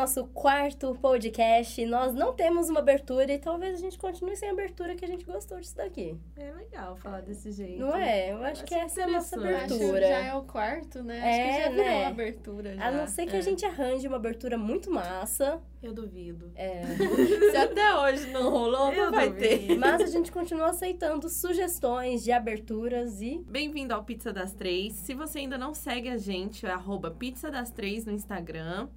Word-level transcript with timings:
nosso 0.00 0.24
quarto 0.28 0.96
podcast. 1.02 1.84
Nós 1.84 2.14
não 2.14 2.32
temos 2.32 2.70
uma 2.70 2.80
abertura 2.80 3.30
e 3.34 3.38
talvez 3.38 3.74
a 3.74 3.78
gente 3.78 3.98
continue 3.98 4.34
sem 4.34 4.48
abertura, 4.48 4.94
que 4.94 5.04
a 5.04 5.08
gente 5.08 5.26
gostou 5.26 5.60
disso 5.60 5.76
daqui. 5.76 6.16
É 6.38 6.50
legal 6.52 6.96
falar 6.96 7.20
desse 7.20 7.52
jeito. 7.52 7.78
Não 7.80 7.94
é? 7.94 8.32
Eu 8.32 8.38
acho, 8.38 8.50
Acho 8.50 8.64
que 8.64 8.74
essa 8.74 9.02
é 9.02 9.04
a 9.04 9.08
nossa 9.08 9.36
abertura. 9.36 10.00
que 10.00 10.08
já 10.08 10.18
é 10.24 10.34
o 10.34 10.42
quarto, 10.42 11.02
né? 11.02 11.18
É, 11.18 11.20
Acho 11.20 11.40
que 11.58 11.62
já 11.64 11.68
virou 11.70 11.84
né? 11.84 12.04
a 12.04 12.08
abertura 12.08 12.74
já. 12.76 12.86
A 12.86 12.90
não 12.90 13.06
ser 13.06 13.26
que 13.26 13.36
a 13.36 13.40
É. 13.40 13.42
gente 13.42 13.64
arranje 13.66 14.06
uma 14.08 14.16
abertura 14.16 14.56
muito 14.56 14.90
massa. 14.90 15.60
Eu 15.82 15.92
duvido. 15.92 16.50
É. 16.56 16.82
Se 17.52 17.56
até 17.58 17.94
hoje 17.98 18.26
não 18.32 18.50
rolou, 18.50 18.90
não 18.92 19.10
vai 19.10 19.28
duvido. 19.30 19.66
ter. 19.66 19.78
Mas 19.78 20.00
a 20.00 20.06
gente 20.06 20.32
continua 20.32 20.70
aceitando 20.70 21.28
sugestões 21.28 22.22
de 22.24 22.32
aberturas 22.32 23.20
e. 23.20 23.38
Bem-vindo 23.46 23.92
ao 23.94 24.02
Pizza 24.04 24.32
das 24.32 24.54
Três. 24.54 24.94
Se 24.94 25.12
você 25.14 25.40
ainda 25.40 25.58
não 25.58 25.74
segue 25.74 26.08
a 26.08 26.16
gente, 26.16 26.64
é 26.64 26.70
arroba 26.70 27.10
Pizza 27.10 27.50
das 27.50 27.70
Três 27.70 28.06
no 28.06 28.12
Instagram. 28.12 28.88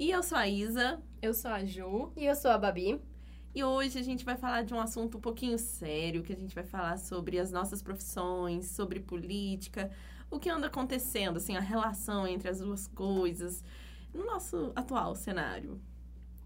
E 0.00 0.10
eu 0.10 0.22
sou 0.22 0.38
a 0.38 0.48
Isa. 0.48 0.98
Eu 1.20 1.34
sou 1.34 1.50
a 1.50 1.62
Ju. 1.62 2.10
E 2.16 2.24
eu 2.24 2.34
sou 2.34 2.50
a 2.50 2.56
Babi. 2.56 2.98
E 3.54 3.62
hoje 3.62 3.98
a 3.98 4.02
gente 4.02 4.24
vai 4.24 4.34
falar 4.34 4.64
de 4.64 4.72
um 4.72 4.80
assunto 4.80 5.18
um 5.18 5.20
pouquinho 5.20 5.58
sério, 5.58 6.22
que 6.22 6.32
a 6.32 6.36
gente 6.36 6.54
vai 6.54 6.64
falar 6.64 6.96
sobre 6.96 7.38
as 7.38 7.52
nossas 7.52 7.82
profissões, 7.82 8.70
sobre 8.70 8.98
política, 8.98 9.90
o 10.30 10.38
que 10.38 10.48
anda 10.48 10.68
acontecendo, 10.68 11.36
assim, 11.36 11.54
a 11.54 11.60
relação 11.60 12.26
entre 12.26 12.48
as 12.48 12.60
duas 12.60 12.86
coisas 12.86 13.62
no 14.14 14.24
nosso 14.24 14.72
atual 14.74 15.14
cenário. 15.14 15.78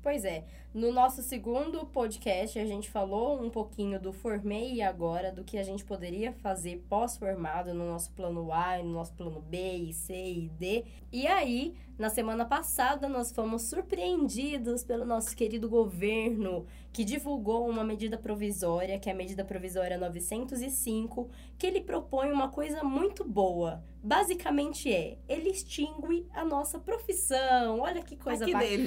Pois 0.05 0.23
é, 0.23 0.45
no 0.75 0.93
nosso 0.93 1.23
segundo 1.23 1.87
podcast 1.87 2.59
a 2.59 2.67
gente 2.67 2.91
falou 2.91 3.43
um 3.43 3.49
pouquinho 3.49 3.99
do 3.99 4.13
formei 4.13 4.75
e 4.75 4.83
agora, 4.83 5.33
do 5.33 5.43
que 5.43 5.57
a 5.57 5.63
gente 5.63 5.83
poderia 5.83 6.31
fazer 6.31 6.85
pós-formado 6.91 7.73
no 7.73 7.87
nosso 7.87 8.13
plano 8.13 8.53
A, 8.53 8.79
e 8.79 8.83
no 8.83 8.93
nosso 8.93 9.15
plano 9.15 9.41
B, 9.41 9.57
e 9.77 9.95
C 9.95 10.15
e 10.15 10.49
D. 10.51 10.85
E 11.11 11.27
aí, 11.27 11.75
na 11.99 12.11
semana 12.11 12.45
passada, 12.45 13.09
nós 13.09 13.31
fomos 13.33 13.63
surpreendidos 13.63 14.83
pelo 14.85 15.05
nosso 15.05 15.35
querido 15.37 15.69
governo, 15.69 16.67
que 16.93 17.05
divulgou 17.05 17.69
uma 17.69 17.83
medida 17.85 18.17
provisória, 18.17 18.99
que 18.99 19.09
é 19.09 19.13
a 19.13 19.17
medida 19.17 19.45
provisória 19.45 19.99
905, 19.99 21.29
que 21.59 21.67
ele 21.67 21.81
propõe 21.81 22.31
uma 22.31 22.49
coisa 22.49 22.83
muito 22.85 23.25
boa. 23.25 23.83
Basicamente 24.03 24.93
é, 24.93 25.17
ele 25.29 25.49
extingue 25.49 26.27
a 26.35 26.45
nossa 26.45 26.79
profissão. 26.79 27.81
Olha 27.81 28.03
que 28.03 28.17
coisa 28.17 28.45
Ai, 28.45 28.49
que 28.49 28.53
bacana. 28.53 28.79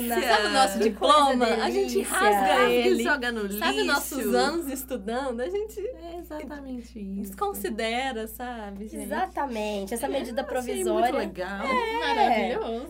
delícia! 0.00 0.28
Sabe 0.28 0.46
o 0.46 0.50
nosso 0.50 0.78
diploma? 0.78 1.44
A 1.46 1.70
gente 1.70 2.00
rasga 2.02 2.70
ele. 2.70 3.00
e 3.02 3.04
joga 3.04 3.30
no 3.30 3.42
lixo. 3.42 3.58
Sabe 3.58 3.84
nossos 3.84 4.34
anos 4.34 4.66
estudando? 4.68 5.40
A 5.40 5.48
gente 5.50 5.78
É 5.80 6.18
exatamente 6.18 6.98
isso. 6.98 7.20
desconsidera, 7.30 8.26
sabe, 8.26 8.88
gente? 8.88 9.04
Exatamente, 9.04 9.94
essa 9.94 10.08
medida 10.08 10.42
Achei 10.42 10.54
muito 10.54 10.64
provisória. 10.92 11.18
legal. 11.18 11.66
Maravilhoso. 11.68 12.43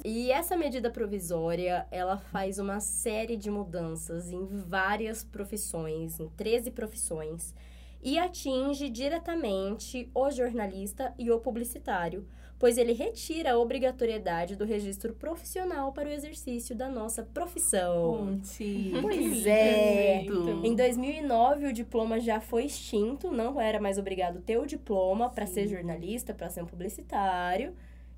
E 0.04 0.30
essa 0.30 0.56
medida 0.56 0.90
provisória, 0.90 1.86
ela 1.90 2.16
faz 2.16 2.58
uma 2.58 2.80
série 2.80 3.36
de 3.36 3.50
mudanças 3.50 4.30
em 4.30 4.46
várias 4.46 5.24
profissões, 5.24 6.18
em 6.20 6.28
13 6.28 6.70
profissões, 6.70 7.54
e 8.02 8.18
atinge 8.18 8.90
diretamente 8.90 10.10
o 10.14 10.30
jornalista 10.30 11.14
e 11.18 11.30
o 11.30 11.40
publicitário, 11.40 12.26
pois 12.58 12.76
ele 12.76 12.92
retira 12.92 13.52
a 13.52 13.58
obrigatoriedade 13.58 14.56
do 14.56 14.64
registro 14.64 15.14
profissional 15.14 15.90
para 15.92 16.08
o 16.08 16.12
exercício 16.12 16.76
da 16.76 16.88
nossa 16.88 17.22
profissão. 17.22 18.18
Conte. 18.18 18.92
Pois 19.00 19.46
é. 19.46 20.26
Em 20.62 20.74
2009, 20.74 21.68
o 21.68 21.72
diploma 21.72 22.20
já 22.20 22.40
foi 22.40 22.66
extinto, 22.66 23.30
não 23.30 23.58
era 23.58 23.80
mais 23.80 23.96
obrigado 23.98 24.40
ter 24.40 24.58
o 24.58 24.66
diploma 24.66 25.30
para 25.30 25.46
ser 25.46 25.66
jornalista, 25.66 26.34
para 26.34 26.50
ser 26.50 26.62
um 26.62 26.66
publicitário. 26.66 27.74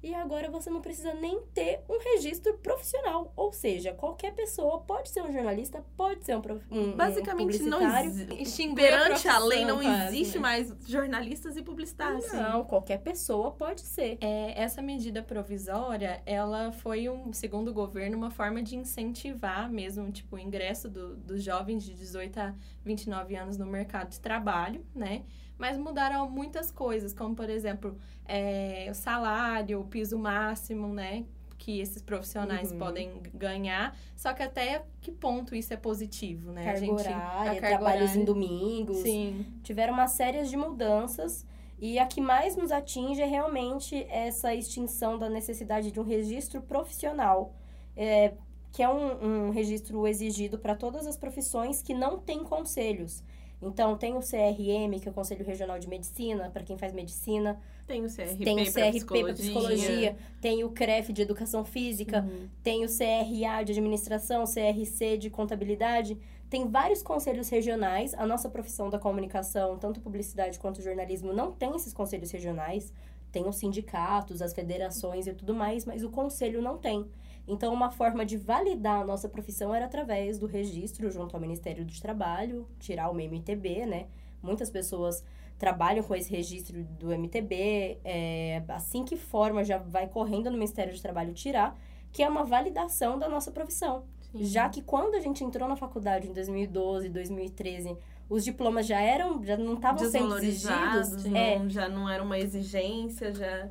E 0.07 0.15
agora 0.15 0.49
você 0.49 0.71
não 0.71 0.81
precisa 0.81 1.13
nem 1.15 1.41
ter 1.53 1.81
um 1.89 1.99
registro 1.99 2.57
profissional. 2.59 3.33
Ou 3.35 3.53
seja, 3.53 3.93
qualquer 3.93 4.33
pessoa 4.35 4.79
pode 4.81 5.09
ser 5.09 5.21
um 5.23 5.33
jornalista, 5.33 5.85
pode 5.97 6.25
ser 6.25 6.37
um, 6.37 6.41
prof... 6.41 6.65
um, 6.71 6.91
um 6.91 6.93
Basicamente, 6.97 7.61
não 7.65 7.79
publicitário. 7.81 8.11
existe. 8.11 8.75
Perante 8.75 9.27
a 9.29 9.39
lei, 9.39 9.65
não 9.65 9.81
quase, 9.81 10.17
existe 10.17 10.37
né? 10.37 10.43
mais 10.43 10.75
jornalistas 10.87 11.57
e 11.57 11.63
publicitários. 11.63 12.33
Não, 12.33 12.65
qualquer 12.65 12.99
pessoa 12.99 13.51
pode 13.51 13.81
ser. 13.81 14.17
É, 14.21 14.63
essa 14.63 14.81
medida 14.81 15.23
provisória, 15.25 16.23
ela 16.25 16.71
foi, 16.71 17.09
um, 17.09 17.33
segundo 17.33 17.69
o 17.69 17.75
governo, 17.75 18.17
uma 18.17 18.31
forma 18.31 18.63
de 18.63 18.77
incentivar 18.77 19.69
mesmo, 19.71 20.11
tipo, 20.13 20.37
o 20.37 20.39
ingresso 20.39 20.89
do- 20.89 21.17
dos 21.17 21.43
jovens 21.43 21.83
de 21.85 21.95
18 21.95 22.39
a 22.39 22.55
29 22.85 23.35
anos 23.35 23.57
no 23.59 23.67
mercado 23.67 24.11
de 24.11 24.21
trabalho, 24.21 24.87
né? 24.95 25.25
Mas 25.59 25.79
mudaram 25.79 26.29
muitas 26.29 26.71
coisas, 26.71 27.13
como, 27.15 27.35
por 27.35 27.49
exemplo, 27.49 27.97
é, 28.27 28.89
o 28.91 28.95
salário, 28.95 29.81
o 29.81 29.85
piso 29.85 30.19
máximo, 30.19 30.89
né? 30.89 31.25
Que 31.59 31.81
esses 31.81 32.03
profissionais 32.03 32.71
Uhum. 32.73 32.79
podem 32.79 33.23
ganhar. 33.33 33.97
Só 34.15 34.35
que 34.35 34.43
até 34.43 34.85
que 35.01 35.11
ponto 35.11 35.55
isso 35.55 35.73
é 35.73 35.77
positivo, 35.77 36.53
né? 36.53 36.65
Carga 36.65 36.93
horária, 36.93 37.17
a 37.17 37.45
carga 37.55 37.69
trabalhos 37.69 38.01
em 38.11 38.23
horária. 38.23 38.25
domingos. 38.27 38.99
Sim. 38.99 39.47
tiveram 39.63 39.95
uma 39.95 40.09
série 40.09 40.43
de 40.45 40.57
mudanças 40.57 41.47
e 41.79 41.99
a 41.99 42.07
que 42.07 42.21
mais 42.21 42.57
nos 42.57 42.71
atinge 42.71 43.23
é 43.23 43.27
realmente 43.27 44.05
essa 44.11 44.55
extinção 44.55 45.19
da 45.19 45.29
necessidade 45.31 45.91
de 45.91 45.99
um 45.99 46.03
registro 46.05 46.61
profissional, 46.63 47.55
é, 47.97 48.35
que 48.73 48.83
é 48.83 48.89
um, 48.91 49.47
um 49.47 49.51
registro 49.51 50.07
exigido 50.07 50.59
para 50.59 50.75
todas 50.75 51.07
as 51.07 51.17
profissões 51.17 51.81
que 51.83 51.95
não 51.95 52.19
têm 52.19 52.45
conselhos. 52.45 53.25
Então, 53.61 53.97
tem 53.97 54.15
o 54.17 54.21
CRM, 54.21 55.01
que 55.01 55.09
é 55.09 55.11
o 55.11 55.15
Conselho 55.15 55.45
Regional 55.45 55.79
de 55.79 55.89
Medicina, 55.89 56.51
para 56.51 56.63
quem 56.63 56.77
faz 56.77 56.93
medicina. 56.93 57.59
Tem 57.87 58.05
o 58.05 58.09
CRP 58.09 58.45
tem 58.45 58.61
o 58.61 58.73
CRP 58.73 58.91
psicologia. 58.91 59.25
para 59.25 59.35
psicologia. 59.35 60.17
Tem 60.41 60.65
o 60.65 60.71
CREF 60.71 61.13
de 61.13 61.23
Educação 61.23 61.65
Física. 61.65 62.21
Uhum. 62.21 62.49
Tem 62.63 62.85
o 62.85 62.89
CRA 62.89 63.63
de 63.65 63.73
administração, 63.73 64.45
CRC 64.45 65.17
de 65.17 65.31
contabilidade. 65.31 66.19
Tem 66.51 66.69
vários 66.69 67.03
conselhos 67.03 67.49
regionais. 67.49 68.13
A 68.15 68.27
nossa 68.27 68.49
profissão 68.49 68.91
da 68.91 68.99
comunicação, 68.99 69.79
tanto 69.79 70.01
publicidade 70.01 70.59
quanto 70.59 70.83
jornalismo, 70.83 71.33
não 71.33 71.51
tem 71.53 71.75
esses 71.75 71.93
conselhos 71.93 72.31
regionais. 72.31 72.93
Tem 73.33 73.47
os 73.49 73.57
sindicatos, 73.57 74.43
as 74.43 74.53
federações 74.53 75.27
e 75.27 75.33
tudo 75.33 75.55
mais, 75.55 75.85
mas 75.85 76.03
o 76.03 76.11
conselho 76.11 76.61
não 76.61 76.77
tem. 76.79 77.07
Então, 77.49 77.73
uma 77.73 77.91
forma 77.91 78.25
de 78.27 78.37
validar 78.37 79.01
a 79.03 79.05
nossa 79.05 79.29
profissão 79.29 79.75
era 79.75 79.85
através 79.87 80.39
do 80.39 80.47
registro 80.47 81.11
junto 81.11 81.35
ao 81.37 81.41
Ministério 81.41 81.85
do 81.85 82.01
Trabalho, 82.01 82.67
tirar 82.79 83.09
o 83.11 83.15
MTB, 83.21 83.87
né? 83.87 84.07
Muitas 84.43 84.69
pessoas 84.71 85.23
trabalham 85.59 86.03
com 86.03 86.15
esse 86.15 86.31
registro 86.31 86.83
do 86.85 87.13
MTB. 87.13 87.99
é, 88.05 88.63
assim 88.69 89.05
que 89.05 89.17
forma, 89.17 89.65
já 89.65 89.79
vai 89.79 90.07
correndo 90.09 90.47
no 90.51 90.57
Ministério 90.59 90.93
do 90.95 91.01
Trabalho 91.01 91.33
tirar 91.33 91.77
que 92.13 92.23
é 92.23 92.29
uma 92.29 92.45
validação 92.45 93.19
da 93.19 93.29
nossa 93.29 93.51
profissão. 93.51 94.05
Já 94.35 94.69
que 94.71 94.81
quando 94.83 95.15
a 95.15 95.21
gente 95.21 95.45
entrou 95.45 95.69
na 95.69 95.77
faculdade 95.77 96.27
em 96.29 96.33
2012, 96.33 97.09
2013, 97.11 97.95
os 98.29 98.43
diplomas 98.45 98.87
já 98.87 99.01
eram, 99.01 99.43
já 99.45 99.57
não 99.57 99.75
estavam 99.75 99.99
sendo 100.11 100.39
exigidos. 100.39 101.25
não- 101.31 101.37
É, 101.37 101.69
já 101.69 101.89
não 101.89 102.09
era 102.09 102.23
uma 102.23 102.39
exigência, 102.39 103.35
já... 103.35 103.69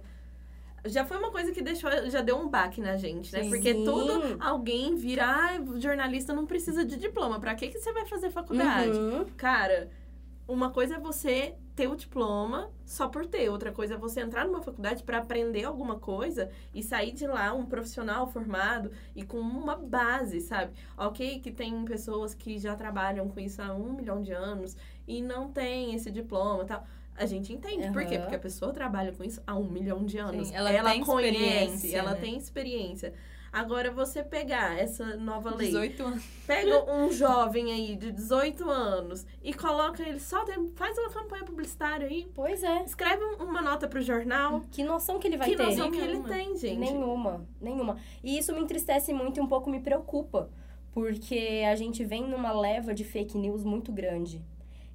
Já 0.85 1.05
foi 1.05 1.17
uma 1.17 1.31
coisa 1.31 1.51
que 1.51 1.61
deixou, 1.61 1.89
já 2.09 2.21
deu 2.21 2.37
um 2.37 2.49
baque 2.49 2.81
na 2.81 2.97
gente, 2.97 3.31
né? 3.33 3.43
Sim. 3.43 3.49
Porque 3.49 3.73
todo 3.73 4.37
alguém 4.39 4.95
vira, 4.95 5.25
ah, 5.25 5.79
jornalista 5.79 6.33
não 6.33 6.45
precisa 6.45 6.85
de 6.85 6.97
diploma. 6.97 7.39
Pra 7.39 7.55
que, 7.55 7.69
que 7.69 7.79
você 7.79 7.91
vai 7.91 8.05
fazer 8.05 8.29
faculdade? 8.29 8.97
uhum, 8.97 9.25
Cara, 9.37 9.89
uma 10.47 10.69
coisa 10.69 10.95
é 10.95 10.99
você 10.99 11.55
ter 11.75 11.87
o 11.87 11.95
diploma 11.95 12.71
só 12.85 13.07
por 13.07 13.25
ter, 13.25 13.49
outra 13.49 13.71
coisa 13.71 13.95
é 13.95 13.97
você 13.97 14.21
entrar 14.21 14.45
numa 14.45 14.61
faculdade 14.61 15.03
para 15.03 15.17
aprender 15.17 15.65
alguma 15.65 15.99
coisa 15.99 16.49
e 16.73 16.81
sair 16.81 17.11
de 17.11 17.27
lá 17.27 17.51
um 17.53 17.65
profissional 17.65 18.27
formado 18.27 18.91
e 19.15 19.23
com 19.25 19.39
uma 19.39 19.75
base, 19.75 20.39
sabe? 20.39 20.71
Ok, 20.97 21.39
que 21.39 21.51
tem 21.51 21.83
pessoas 21.83 22.33
que 22.33 22.57
já 22.57 22.75
trabalham 22.75 23.27
com 23.27 23.39
isso 23.39 23.61
há 23.61 23.73
um 23.73 23.93
milhão 23.93 24.21
de 24.21 24.31
anos 24.31 24.77
e 25.07 25.21
não 25.21 25.51
tem 25.51 25.93
esse 25.93 26.09
diploma 26.11 26.63
e 26.63 26.67
tal. 26.67 26.87
A 27.17 27.25
gente 27.25 27.53
entende. 27.53 27.91
Por 27.91 28.05
quê? 28.05 28.19
Porque 28.19 28.35
a 28.35 28.39
pessoa 28.39 28.73
trabalha 28.73 29.11
com 29.13 29.23
isso 29.23 29.41
há 29.47 29.55
um 29.55 29.63
milhão 29.69 30.05
de 30.05 30.17
anos. 30.17 30.49
Sim, 30.49 30.55
ela 30.55 30.91
tem 30.91 31.03
conhece, 31.03 31.95
ela 31.95 32.11
né? 32.11 32.19
tem 32.19 32.37
experiência. 32.37 33.13
Agora, 33.53 33.89
você 33.89 34.21
pegar 34.21 34.77
essa 34.77 35.15
nova 35.15 35.55
lei 35.55 35.67
18 35.67 36.03
anos. 36.03 36.23
Pega 36.45 36.83
um 36.93 37.09
jovem 37.09 37.71
aí 37.71 37.95
de 37.95 38.11
18 38.11 38.69
anos 38.69 39.25
e 39.41 39.53
coloca 39.53 40.03
ele 40.03 40.19
só, 40.19 40.43
tem- 40.43 40.67
faz 40.75 40.97
uma 40.97 41.09
campanha 41.09 41.45
publicitária 41.45 42.05
aí, 42.05 42.27
Pois 42.35 42.61
é. 42.61 42.83
escreve 42.83 43.23
um- 43.23 43.45
uma 43.45 43.61
nota 43.61 43.87
pro 43.87 44.01
jornal. 44.01 44.59
Que 44.69 44.83
noção 44.83 45.19
que 45.19 45.27
ele 45.27 45.37
vai 45.37 45.49
que 45.49 45.55
ter? 45.55 45.63
noção 45.63 45.89
que 45.89 45.97
ele 45.99 46.19
tem, 46.23 46.57
gente? 46.57 46.77
Nenhuma, 46.79 47.47
nenhuma. 47.61 47.95
E 48.21 48.37
isso 48.37 48.51
me 48.53 48.59
entristece 48.59 49.13
muito 49.13 49.37
e 49.39 49.41
um 49.41 49.47
pouco 49.47 49.69
me 49.69 49.79
preocupa, 49.79 50.49
porque 50.91 51.63
a 51.65 51.75
gente 51.77 52.03
vem 52.03 52.27
numa 52.27 52.51
leva 52.51 52.93
de 52.93 53.05
fake 53.05 53.37
news 53.37 53.63
muito 53.63 53.89
grande. 53.89 54.43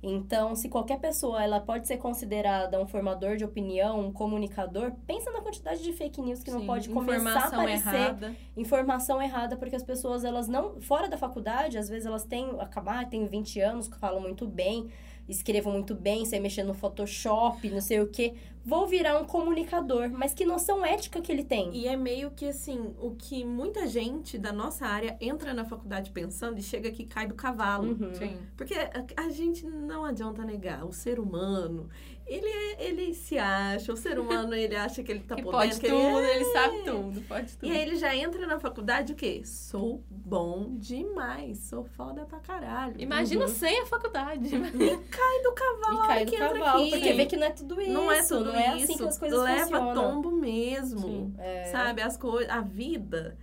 Então, 0.02 0.54
se 0.56 0.68
qualquer 0.68 0.98
pessoa 0.98 1.42
ela 1.42 1.60
pode 1.60 1.86
ser 1.86 1.98
considerada 1.98 2.80
um 2.80 2.86
formador 2.86 3.36
de 3.36 3.44
opinião, 3.44 4.00
um 4.00 4.10
comunicador, 4.10 4.92
pensa 5.06 5.30
na 5.30 5.42
quantidade 5.42 5.82
de 5.82 5.92
fake 5.92 6.22
news 6.22 6.42
que 6.42 6.50
não 6.50 6.60
Sim, 6.60 6.66
pode 6.66 6.88
começar 6.88 7.38
a 7.38 7.46
aparecer 7.48 7.94
errada. 7.94 8.36
informação 8.56 9.20
errada, 9.20 9.56
porque 9.56 9.76
as 9.76 9.82
pessoas, 9.82 10.24
elas 10.24 10.48
não. 10.48 10.80
Fora 10.80 11.06
da 11.08 11.18
faculdade, 11.18 11.76
às 11.76 11.88
vezes 11.88 12.06
elas 12.06 12.24
têm. 12.24 12.48
Acabar, 12.60 13.08
têm 13.10 13.26
20 13.26 13.60
anos, 13.60 13.88
que 13.88 13.98
falam 13.98 14.20
muito 14.22 14.46
bem. 14.46 14.90
Escrevo 15.30 15.70
muito 15.70 15.94
bem, 15.94 16.24
sei 16.24 16.40
mexer 16.40 16.64
no 16.64 16.74
Photoshop, 16.74 17.68
não 17.70 17.80
sei 17.80 18.00
o 18.00 18.08
quê. 18.08 18.34
Vou 18.64 18.86
virar 18.86 19.18
um 19.18 19.24
comunicador. 19.24 20.10
Mas 20.10 20.34
que 20.34 20.44
noção 20.44 20.84
ética 20.84 21.20
que 21.20 21.32
ele 21.32 21.44
tem? 21.44 21.74
E 21.74 21.86
é 21.86 21.96
meio 21.96 22.30
que 22.30 22.46
assim, 22.46 22.94
o 23.00 23.12
que 23.12 23.44
muita 23.44 23.86
gente 23.86 24.36
da 24.36 24.52
nossa 24.52 24.86
área 24.86 25.16
entra 25.20 25.54
na 25.54 25.64
faculdade 25.64 26.10
pensando 26.10 26.58
e 26.58 26.62
chega 26.62 26.88
aqui 26.88 27.02
e 27.04 27.06
cai 27.06 27.26
do 27.26 27.34
cavalo. 27.34 27.92
Uhum. 27.92 28.14
Sim. 28.14 28.36
Porque 28.56 28.74
a, 28.74 29.24
a 29.24 29.30
gente 29.30 29.66
não 29.66 30.04
adianta 30.04 30.44
negar, 30.44 30.84
o 30.84 30.92
ser 30.92 31.18
humano, 31.18 31.88
ele, 32.32 32.46
é- 32.46 32.84
ele 32.88 33.12
se 33.14 33.36
acha, 33.38 33.92
o 33.92 33.96
ser 33.96 34.18
humano, 34.18 34.54
ele 34.54 34.76
acha 34.76 35.02
que 35.02 35.10
ele 35.10 35.20
tá 35.20 35.34
que 35.34 35.42
podendo, 35.42 35.58
pode 35.62 35.80
que 35.80 35.88
tudo, 35.88 36.18
ele, 36.20 36.26
é. 36.26 36.36
ele 36.36 36.44
sabe 36.46 36.82
tudo, 36.84 37.20
pode 37.22 37.56
tudo. 37.56 37.66
E 37.68 37.72
aí 37.72 37.82
ele 37.82 37.96
já 37.96 38.14
entra 38.14 38.46
na 38.46 38.58
faculdade 38.60 39.12
o 39.12 39.16
quê? 39.16 39.42
Sou 39.44 40.02
bom 40.08 40.76
demais, 40.78 41.58
sou 41.58 41.84
foda 41.84 42.24
pra 42.24 42.38
caralho. 42.40 42.94
Imagina 42.98 43.46
Uhum. 43.46 43.50
sem 43.50 43.80
a 43.82 43.86
faculdade. 43.86 44.48
Cai 45.10 45.42
do 45.42 45.52
cavalo, 45.52 46.04
E 46.04 46.06
cai 46.06 46.24
do 46.24 46.30
que 46.30 46.36
entra 46.36 46.48
cavalo, 46.52 46.82
aqui. 46.82 46.90
porque 46.90 47.12
vê 47.14 47.26
que 47.26 47.36
não 47.36 47.46
é 47.46 47.50
tudo 47.50 47.80
isso. 47.80 47.92
não 47.92 48.12
é 48.12 48.22
tudo 48.26 48.44
não 48.44 48.54
é 48.56 48.76
isso, 48.76 48.84
assim 48.84 48.96
que 48.96 49.08
as 49.08 49.18
coisas 49.18 49.42
leva 49.42 49.64
funcionam. 49.64 49.94
tombo 49.94 50.30
mesmo. 50.30 51.34
É. 51.38 51.64
Sabe, 51.64 52.02
as 52.02 52.16
coisas, 52.16 52.48
a 52.50 52.60
vida, 52.60 53.36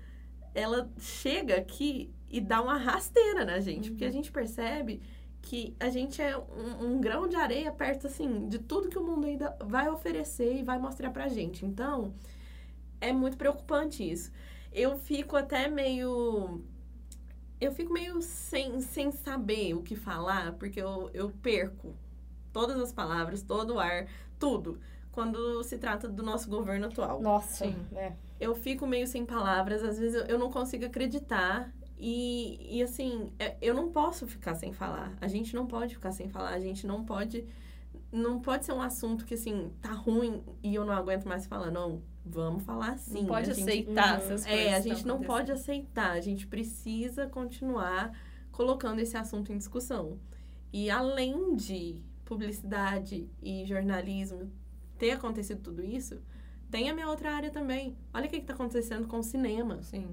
ela 0.55 0.89
chega 0.97 1.55
aqui 1.57 2.09
e 2.29 2.39
dá 2.41 2.61
uma 2.61 2.77
rasteira 2.77 3.45
na 3.45 3.59
gente, 3.59 3.89
porque 3.91 4.05
a 4.05 4.11
gente 4.11 4.31
percebe 4.31 5.01
que 5.47 5.73
a 5.79 5.89
gente 5.89 6.21
é 6.21 6.37
um, 6.37 6.85
um 6.85 7.01
grão 7.01 7.25
de 7.25 7.37
areia 7.37 7.71
perto, 7.71 8.07
assim, 8.07 8.49
de 8.49 8.59
tudo 8.59 8.89
que 8.89 8.99
o 8.99 9.03
mundo 9.03 9.25
ainda 9.25 9.55
vai 9.61 9.87
oferecer 9.87 10.57
e 10.57 10.61
vai 10.61 10.77
mostrar 10.77 11.09
pra 11.09 11.29
gente. 11.29 11.65
Então, 11.65 12.13
é 12.99 13.13
muito 13.13 13.37
preocupante 13.37 14.03
isso. 14.03 14.29
Eu 14.73 14.97
fico 14.97 15.37
até 15.37 15.69
meio... 15.69 16.61
Eu 17.61 17.71
fico 17.71 17.93
meio 17.93 18.21
sem, 18.21 18.81
sem 18.81 19.09
saber 19.09 19.73
o 19.73 19.81
que 19.81 19.95
falar, 19.95 20.51
porque 20.53 20.81
eu, 20.81 21.09
eu 21.13 21.31
perco 21.41 21.95
todas 22.51 22.77
as 22.77 22.91
palavras, 22.91 23.41
todo 23.41 23.75
o 23.75 23.79
ar, 23.79 24.05
tudo, 24.37 24.79
quando 25.13 25.63
se 25.63 25.77
trata 25.77 26.09
do 26.09 26.21
nosso 26.21 26.49
governo 26.49 26.87
atual 26.87 27.21
Nossa, 27.21 27.65
Sim. 27.65 27.75
é. 27.95 28.11
eu 28.39 28.53
fico 28.53 28.85
meio 28.85 29.07
sem 29.07 29.25
palavras, 29.25 29.83
às 29.83 29.97
vezes 29.97 30.13
eu, 30.13 30.25
eu 30.25 30.37
não 30.37 30.51
consigo 30.51 30.85
acreditar. 30.85 31.73
E, 31.99 32.77
e 32.77 32.83
assim, 32.83 33.31
é- 33.39 33.57
eu 33.61 33.73
não 33.73 33.91
posso 33.91 34.27
ficar 34.27 34.53
sem 34.55 34.71
falar. 34.71 35.17
A 35.19 35.27
gente 35.27 35.55
não 35.55 35.65
pode 35.65 35.95
ficar 35.95 36.11
sem 36.11 36.29
falar. 36.29 36.49
A 36.51 36.59
gente 36.59 36.85
não 36.85 37.03
pode. 37.03 37.45
Não 38.11 38.39
pode 38.39 38.65
ser 38.65 38.71
um 38.73 38.81
assunto 38.81 39.25
que, 39.25 39.33
assim, 39.33 39.71
tá 39.81 39.91
ruim 39.91 40.41
e 40.63 40.73
eu 40.75 40.85
não 40.85 40.93
aguento 40.93 41.25
mais 41.27 41.45
falar. 41.47 41.71
Não, 41.71 42.01
vamos 42.25 42.63
falar 42.63 42.97
sim. 42.97 43.21
não 43.21 43.25
pode 43.25 43.49
a 43.51 43.53
gente, 43.53 43.63
aceitar 43.69 44.09
Uhum. 44.11 44.15
essas 44.25 44.45
coisas. 44.45 44.65
É, 44.65 44.75
a 44.75 44.79
gente 44.79 45.05
não 45.05 45.21
pode 45.21 45.51
aceitar. 45.51 46.11
A 46.11 46.21
gente 46.21 46.45
precisa 46.47 47.27
continuar 47.27 48.17
colocando 48.51 48.99
esse 48.99 49.17
assunto 49.17 49.51
em 49.51 49.57
discussão. 49.57 50.19
E 50.71 50.89
além 50.89 51.55
de 51.55 52.01
publicidade 52.23 53.29
e 53.41 53.65
jornalismo 53.65 54.51
ter 54.97 55.11
acontecido 55.11 55.61
tudo 55.61 55.83
isso, 55.83 56.21
tem 56.69 56.89
a 56.89 56.93
minha 56.93 57.07
outra 57.09 57.31
área 57.33 57.49
também. 57.49 57.95
Olha 58.13 58.27
o 58.27 58.29
que 58.29 58.37
está 58.37 58.53
acontecendo 58.53 59.07
com 59.07 59.19
o 59.19 59.23
cinema. 59.23 59.81
Sim. 59.83 60.07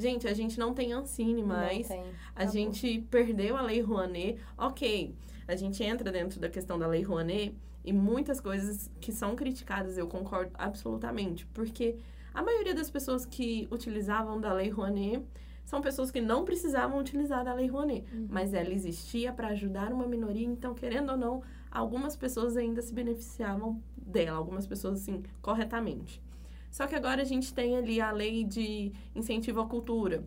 Gente, 0.00 0.26
a 0.26 0.32
gente 0.32 0.58
não 0.58 0.72
tem 0.72 0.94
Ancine 0.94 1.42
mais. 1.42 1.88
Tem. 1.88 2.02
A 2.34 2.46
gente 2.46 3.06
perdeu 3.10 3.54
a 3.54 3.60
Lei 3.60 3.82
Rouanet. 3.82 4.38
Ok, 4.56 5.14
a 5.46 5.54
gente 5.54 5.84
entra 5.84 6.10
dentro 6.10 6.40
da 6.40 6.48
questão 6.48 6.78
da 6.78 6.86
Lei 6.86 7.02
Rouanet 7.02 7.54
e 7.84 7.92
muitas 7.92 8.40
coisas 8.40 8.90
que 8.98 9.12
são 9.12 9.36
criticadas 9.36 9.98
eu 9.98 10.06
concordo 10.06 10.52
absolutamente. 10.54 11.44
Porque 11.52 11.96
a 12.32 12.42
maioria 12.42 12.74
das 12.74 12.90
pessoas 12.90 13.26
que 13.26 13.68
utilizavam 13.70 14.40
da 14.40 14.54
Lei 14.54 14.70
Rouanet 14.70 15.22
são 15.66 15.82
pessoas 15.82 16.10
que 16.10 16.22
não 16.22 16.46
precisavam 16.46 16.98
utilizar 16.98 17.44
da 17.44 17.52
Lei 17.52 17.66
Rouanet. 17.66 18.06
Uhum. 18.10 18.26
Mas 18.30 18.54
ela 18.54 18.72
existia 18.72 19.34
para 19.34 19.48
ajudar 19.48 19.92
uma 19.92 20.06
minoria, 20.06 20.46
então, 20.46 20.72
querendo 20.72 21.10
ou 21.10 21.18
não, 21.18 21.42
algumas 21.70 22.16
pessoas 22.16 22.56
ainda 22.56 22.80
se 22.80 22.94
beneficiavam 22.94 23.82
dela, 23.94 24.38
algumas 24.38 24.66
pessoas, 24.66 25.02
assim, 25.02 25.22
corretamente. 25.42 26.22
Só 26.70 26.86
que 26.86 26.94
agora 26.94 27.22
a 27.22 27.24
gente 27.24 27.52
tem 27.52 27.76
ali 27.76 28.00
a 28.00 28.12
lei 28.12 28.44
de 28.44 28.92
incentivo 29.14 29.60
à 29.60 29.66
cultura. 29.66 30.24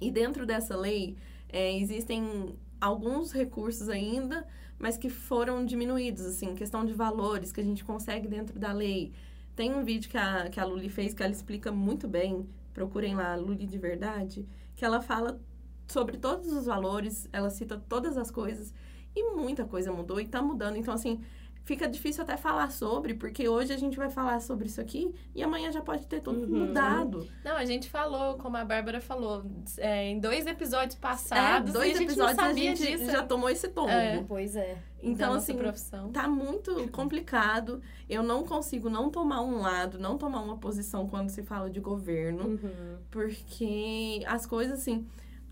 E 0.00 0.10
dentro 0.10 0.44
dessa 0.44 0.76
lei, 0.76 1.16
é, 1.48 1.76
existem 1.76 2.56
alguns 2.80 3.32
recursos 3.32 3.88
ainda, 3.88 4.46
mas 4.78 4.96
que 4.96 5.08
foram 5.08 5.64
diminuídos, 5.64 6.24
assim, 6.24 6.54
questão 6.54 6.84
de 6.84 6.92
valores 6.92 7.50
que 7.52 7.60
a 7.60 7.64
gente 7.64 7.84
consegue 7.84 8.28
dentro 8.28 8.58
da 8.58 8.72
lei. 8.72 9.12
Tem 9.56 9.74
um 9.74 9.84
vídeo 9.84 10.08
que 10.08 10.16
a, 10.16 10.48
que 10.48 10.60
a 10.60 10.64
Luli 10.64 10.88
fez 10.88 11.14
que 11.14 11.22
ela 11.22 11.32
explica 11.32 11.72
muito 11.72 12.06
bem, 12.06 12.48
procurem 12.72 13.16
lá, 13.16 13.34
Luli 13.34 13.66
de 13.66 13.78
Verdade, 13.78 14.46
que 14.76 14.84
ela 14.84 15.00
fala 15.00 15.40
sobre 15.88 16.16
todos 16.16 16.52
os 16.52 16.66
valores, 16.66 17.28
ela 17.32 17.50
cita 17.50 17.82
todas 17.88 18.16
as 18.16 18.30
coisas, 18.30 18.72
e 19.16 19.34
muita 19.34 19.64
coisa 19.64 19.90
mudou 19.90 20.20
e 20.20 20.28
tá 20.28 20.40
mudando. 20.40 20.76
Então, 20.76 20.94
assim, 20.94 21.20
fica 21.68 21.86
difícil 21.86 22.22
até 22.22 22.34
falar 22.38 22.70
sobre, 22.72 23.12
porque 23.12 23.46
hoje 23.46 23.74
a 23.74 23.76
gente 23.76 23.94
vai 23.98 24.08
falar 24.08 24.40
sobre 24.40 24.66
isso 24.68 24.80
aqui 24.80 25.14
e 25.34 25.42
amanhã 25.42 25.70
já 25.70 25.82
pode 25.82 26.06
ter 26.06 26.22
tudo 26.22 26.40
Uhum. 26.50 26.66
mudado. 26.66 27.28
Não, 27.44 27.56
a 27.56 27.64
gente 27.66 27.90
falou, 27.90 28.38
como 28.38 28.56
a 28.56 28.64
Bárbara 28.64 29.02
falou, 29.02 29.44
é, 29.76 30.06
em 30.08 30.18
dois 30.18 30.46
episódios 30.46 30.94
passados. 30.94 31.68
É, 31.70 31.72
dois 31.74 31.90
e 31.90 31.94
a 31.94 31.98
gente 31.98 32.04
episódios 32.12 32.36
não 32.38 32.44
a 32.44 32.48
sabia 32.48 32.74
gente 32.74 32.96
disso. 32.96 33.10
já 33.10 33.22
tomou 33.22 33.50
esse 33.50 33.68
tombo. 33.68 33.90
É. 33.90 34.24
Pois 34.26 34.56
é. 34.56 34.78
Então, 35.02 35.34
assim, 35.34 35.54
profissão. 35.56 36.10
tá 36.10 36.26
muito 36.26 36.88
complicado. 36.90 37.82
Eu 38.08 38.22
não 38.22 38.44
consigo 38.44 38.88
não 38.88 39.10
tomar 39.10 39.42
um 39.42 39.60
lado, 39.60 39.98
não 39.98 40.16
tomar 40.16 40.40
uma 40.40 40.56
posição 40.56 41.06
quando 41.06 41.28
se 41.28 41.42
fala 41.42 41.68
de 41.68 41.80
governo, 41.80 42.44
Uhum. 42.48 42.96
porque 43.10 44.22
as 44.26 44.46
coisas 44.46 44.80
assim. 44.80 45.06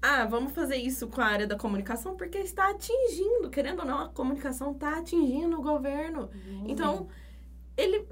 Ah, 0.09 0.25
vamos 0.25 0.53
fazer 0.53 0.77
isso 0.77 1.09
com 1.09 1.21
a 1.21 1.27
área 1.27 1.49
da 1.49 1.57
comunicação 1.59 2.17
porque 2.17 2.39
está 2.39 2.71
atingindo, 2.71 3.51
querendo 3.51 3.81
ou 3.81 3.85
não, 3.85 3.99
a 4.03 4.09
comunicação 4.09 4.71
está 4.71 4.99
atingindo 4.99 5.59
o 5.59 5.63
governo. 5.63 6.31
Então, 6.65 7.09
ele 7.77 8.07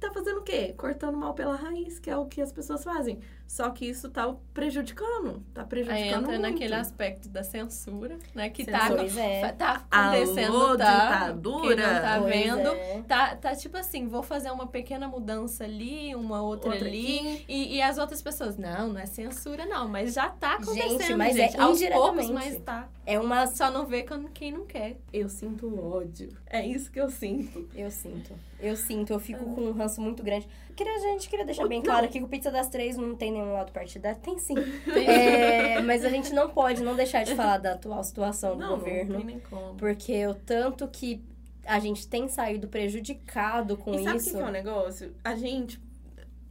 tá 0.00 0.10
fazendo 0.10 0.40
o 0.40 0.42
quê? 0.42 0.72
Cortando 0.78 1.18
mal 1.18 1.34
pela 1.34 1.54
raiz, 1.54 1.98
que 1.98 2.08
é 2.08 2.16
o 2.16 2.24
que 2.24 2.40
as 2.40 2.52
pessoas 2.52 2.82
fazem. 2.82 3.20
Só 3.46 3.70
que 3.70 3.86
isso 3.86 4.08
tá 4.10 4.34
prejudicando, 4.52 5.42
tá 5.54 5.62
Aí 5.62 5.66
prejudicando 5.68 6.04
entra 6.24 6.38
muito. 6.38 6.40
naquele 6.40 6.74
aspecto 6.74 7.28
da 7.28 7.42
censura, 7.44 8.18
né? 8.34 8.50
Que 8.50 8.64
Censura. 8.64 8.88
tá, 8.88 8.94
Pois 8.96 9.16
é. 9.16 9.52
tá 9.52 9.86
Alô, 9.90 10.16
acontecendo, 10.22 10.76
tá? 10.78 11.14
ditadura? 11.14 11.76
Quem 11.76 11.76
não 11.76 12.00
tá 12.02 12.18
Pois 12.20 12.34
vendo. 12.34 12.68
é. 12.68 13.02
Tá, 13.06 13.36
tá 13.36 13.54
tipo 13.54 13.76
assim, 13.76 14.08
vou 14.08 14.22
fazer 14.22 14.50
uma 14.50 14.66
pequena 14.66 15.06
mudança 15.08 15.64
ali, 15.64 16.14
uma 16.14 16.42
outra, 16.42 16.70
Outra 16.72 16.86
ali. 16.86 17.44
E, 17.48 17.76
e 17.76 17.82
as 17.82 17.98
outras 17.98 18.20
pessoas, 18.20 18.56
não, 18.58 18.88
não 18.92 19.00
é 19.00 19.06
censura, 19.06 19.64
não. 19.64 19.88
Mas 19.88 20.14
já 20.14 20.28
tá 20.28 20.54
acontecendo, 20.54 20.98
Gente, 21.02 21.14
mas 21.14 21.36
é 21.36 21.48
gente. 21.48 21.60
Aos 21.60 21.80
poucos, 21.80 22.24
indiretamente. 22.24 22.32
mas 22.32 22.58
tá. 22.62 22.88
É 23.06 23.20
uma. 23.20 23.46
Só 23.46 23.70
não 23.70 23.86
vê 23.86 24.04
quem 24.34 24.50
não 24.52 24.66
quer. 24.66 24.96
Eu 25.12 25.28
sinto 25.28 25.66
ódio. 25.80 26.36
É 26.46 26.66
isso 26.66 26.90
que 26.90 27.00
eu 27.00 27.08
sinto. 27.08 27.68
Eu 27.74 27.90
sinto. 27.90 28.32
Eu 28.58 28.74
sinto, 28.74 29.12
eu 29.12 29.20
fico 29.20 29.44
com 29.54 29.60
um 29.66 29.72
ranço 29.72 30.00
muito 30.00 30.22
grande. 30.22 30.48
Queria, 30.74 30.94
a 30.96 30.98
gente 30.98 31.28
queria 31.28 31.44
deixar 31.44 31.64
O- 31.64 31.68
bem 31.68 31.78
não. 31.78 31.84
claro 31.84 32.06
aqui 32.06 32.18
que 32.18 32.24
o 32.24 32.28
Pizza 32.28 32.50
das 32.50 32.68
Três 32.68 32.96
não 32.96 33.14
tem 33.14 33.30
nenhum 33.40 33.52
lado 33.52 33.72
partidário. 33.72 34.18
Tem 34.20 34.38
sim. 34.38 34.54
É, 35.06 35.80
mas 35.82 36.04
a 36.04 36.08
gente 36.08 36.32
não 36.32 36.50
pode 36.50 36.82
não 36.82 36.94
deixar 36.96 37.24
de 37.24 37.34
falar 37.34 37.58
da 37.58 37.72
atual 37.72 38.02
situação 38.02 38.54
do 38.56 38.60
Não, 38.60 38.70
governo. 38.78 39.12
não 39.12 39.18
tem 39.18 39.26
nem 39.26 39.40
como. 39.40 39.74
Porque 39.76 40.26
o 40.26 40.34
tanto 40.34 40.86
que 40.88 41.22
a 41.64 41.78
gente 41.78 42.06
tem 42.06 42.28
saído 42.28 42.68
prejudicado 42.68 43.76
com 43.76 43.94
e 43.94 44.04
sabe 44.04 44.16
o 44.16 44.18
isso. 44.18 44.30
que 44.30 44.36
que 44.36 44.42
é 44.42 44.44
o 44.46 44.50
negócio? 44.50 45.14
A 45.24 45.34
gente, 45.34 45.80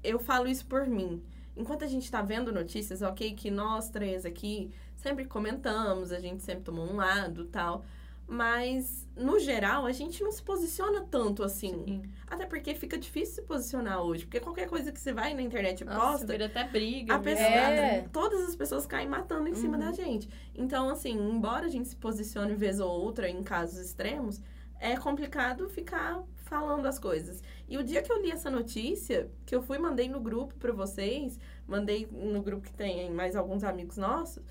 eu 0.03 0.19
falo 0.19 0.47
isso 0.47 0.65
por 0.65 0.85
mim. 0.87 1.23
Enquanto 1.55 1.83
a 1.83 1.87
gente 1.87 2.09
tá 2.11 2.21
vendo 2.21 2.51
notícias, 2.51 3.01
ok, 3.01 3.33
que 3.33 3.49
nós 3.49 3.89
três 3.89 4.25
aqui 4.25 4.71
sempre 4.97 5.25
comentamos, 5.25 6.11
a 6.11 6.19
gente 6.19 6.43
sempre 6.43 6.63
tomou 6.63 6.85
um 6.85 6.95
lado 6.97 7.45
tal. 7.45 7.85
Mas, 8.27 9.07
no 9.15 9.39
geral, 9.39 9.85
a 9.85 9.91
gente 9.91 10.23
não 10.23 10.31
se 10.31 10.41
posiciona 10.41 11.01
tanto 11.01 11.43
assim. 11.43 12.01
Até 12.27 12.45
porque 12.45 12.73
fica 12.73 12.97
difícil 12.97 13.35
se 13.35 13.41
posicionar 13.43 14.01
hoje. 14.01 14.25
Porque 14.25 14.39
qualquer 14.39 14.67
coisa 14.67 14.91
que 14.91 14.99
você 14.99 15.13
vai 15.13 15.33
na 15.35 15.41
internet 15.43 15.81
e 15.81 15.85
Nossa, 15.85 15.99
posta, 15.99 16.25
vira 16.33 16.45
até 16.47 16.63
briga. 16.67 17.19
pessoa, 17.19 17.45
É. 17.47 18.01
todas 18.11 18.41
as 18.49 18.55
pessoas 18.55 18.85
caem 18.87 19.07
matando 19.07 19.47
em 19.47 19.53
cima 19.53 19.77
Uhum. 19.77 19.85
da 19.85 19.91
gente. 19.91 20.27
Então, 20.55 20.89
assim, 20.89 21.11
embora 21.13 21.65
a 21.67 21.69
gente 21.69 21.87
se 21.87 21.95
posicione 21.95 22.55
vez 22.55 22.79
ou 22.79 22.89
outra 22.89 23.29
em 23.29 23.43
casos 23.43 23.77
extremos, 23.79 24.41
é 24.79 24.97
complicado 24.97 25.69
ficar 25.69 26.23
falando 26.45 26.85
as 26.87 26.97
coisas. 26.99 27.43
E 27.67 27.77
o 27.77 27.83
dia 27.83 28.01
que 28.01 28.11
eu 28.11 28.21
li 28.21 28.31
essa 28.31 28.49
notícia, 28.49 29.29
que 29.45 29.55
eu 29.55 29.61
fui 29.61 29.77
mandei 29.77 30.09
no 30.09 30.19
grupo 30.19 30.53
pra 30.55 30.71
vocês, 30.73 31.39
mandei 31.67 32.07
no 32.11 32.41
grupo 32.41 32.63
que 32.63 32.73
tem 32.73 33.09
mais 33.11 33.35
alguns 33.35 33.63
amigos 33.63 33.97
nossos, 33.97 34.43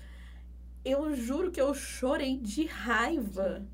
eu 0.85 1.15
juro 1.15 1.51
que 1.51 1.59
eu 1.59 1.73
chorei 1.73 2.37
de 2.37 2.65
raiva. 2.65 3.65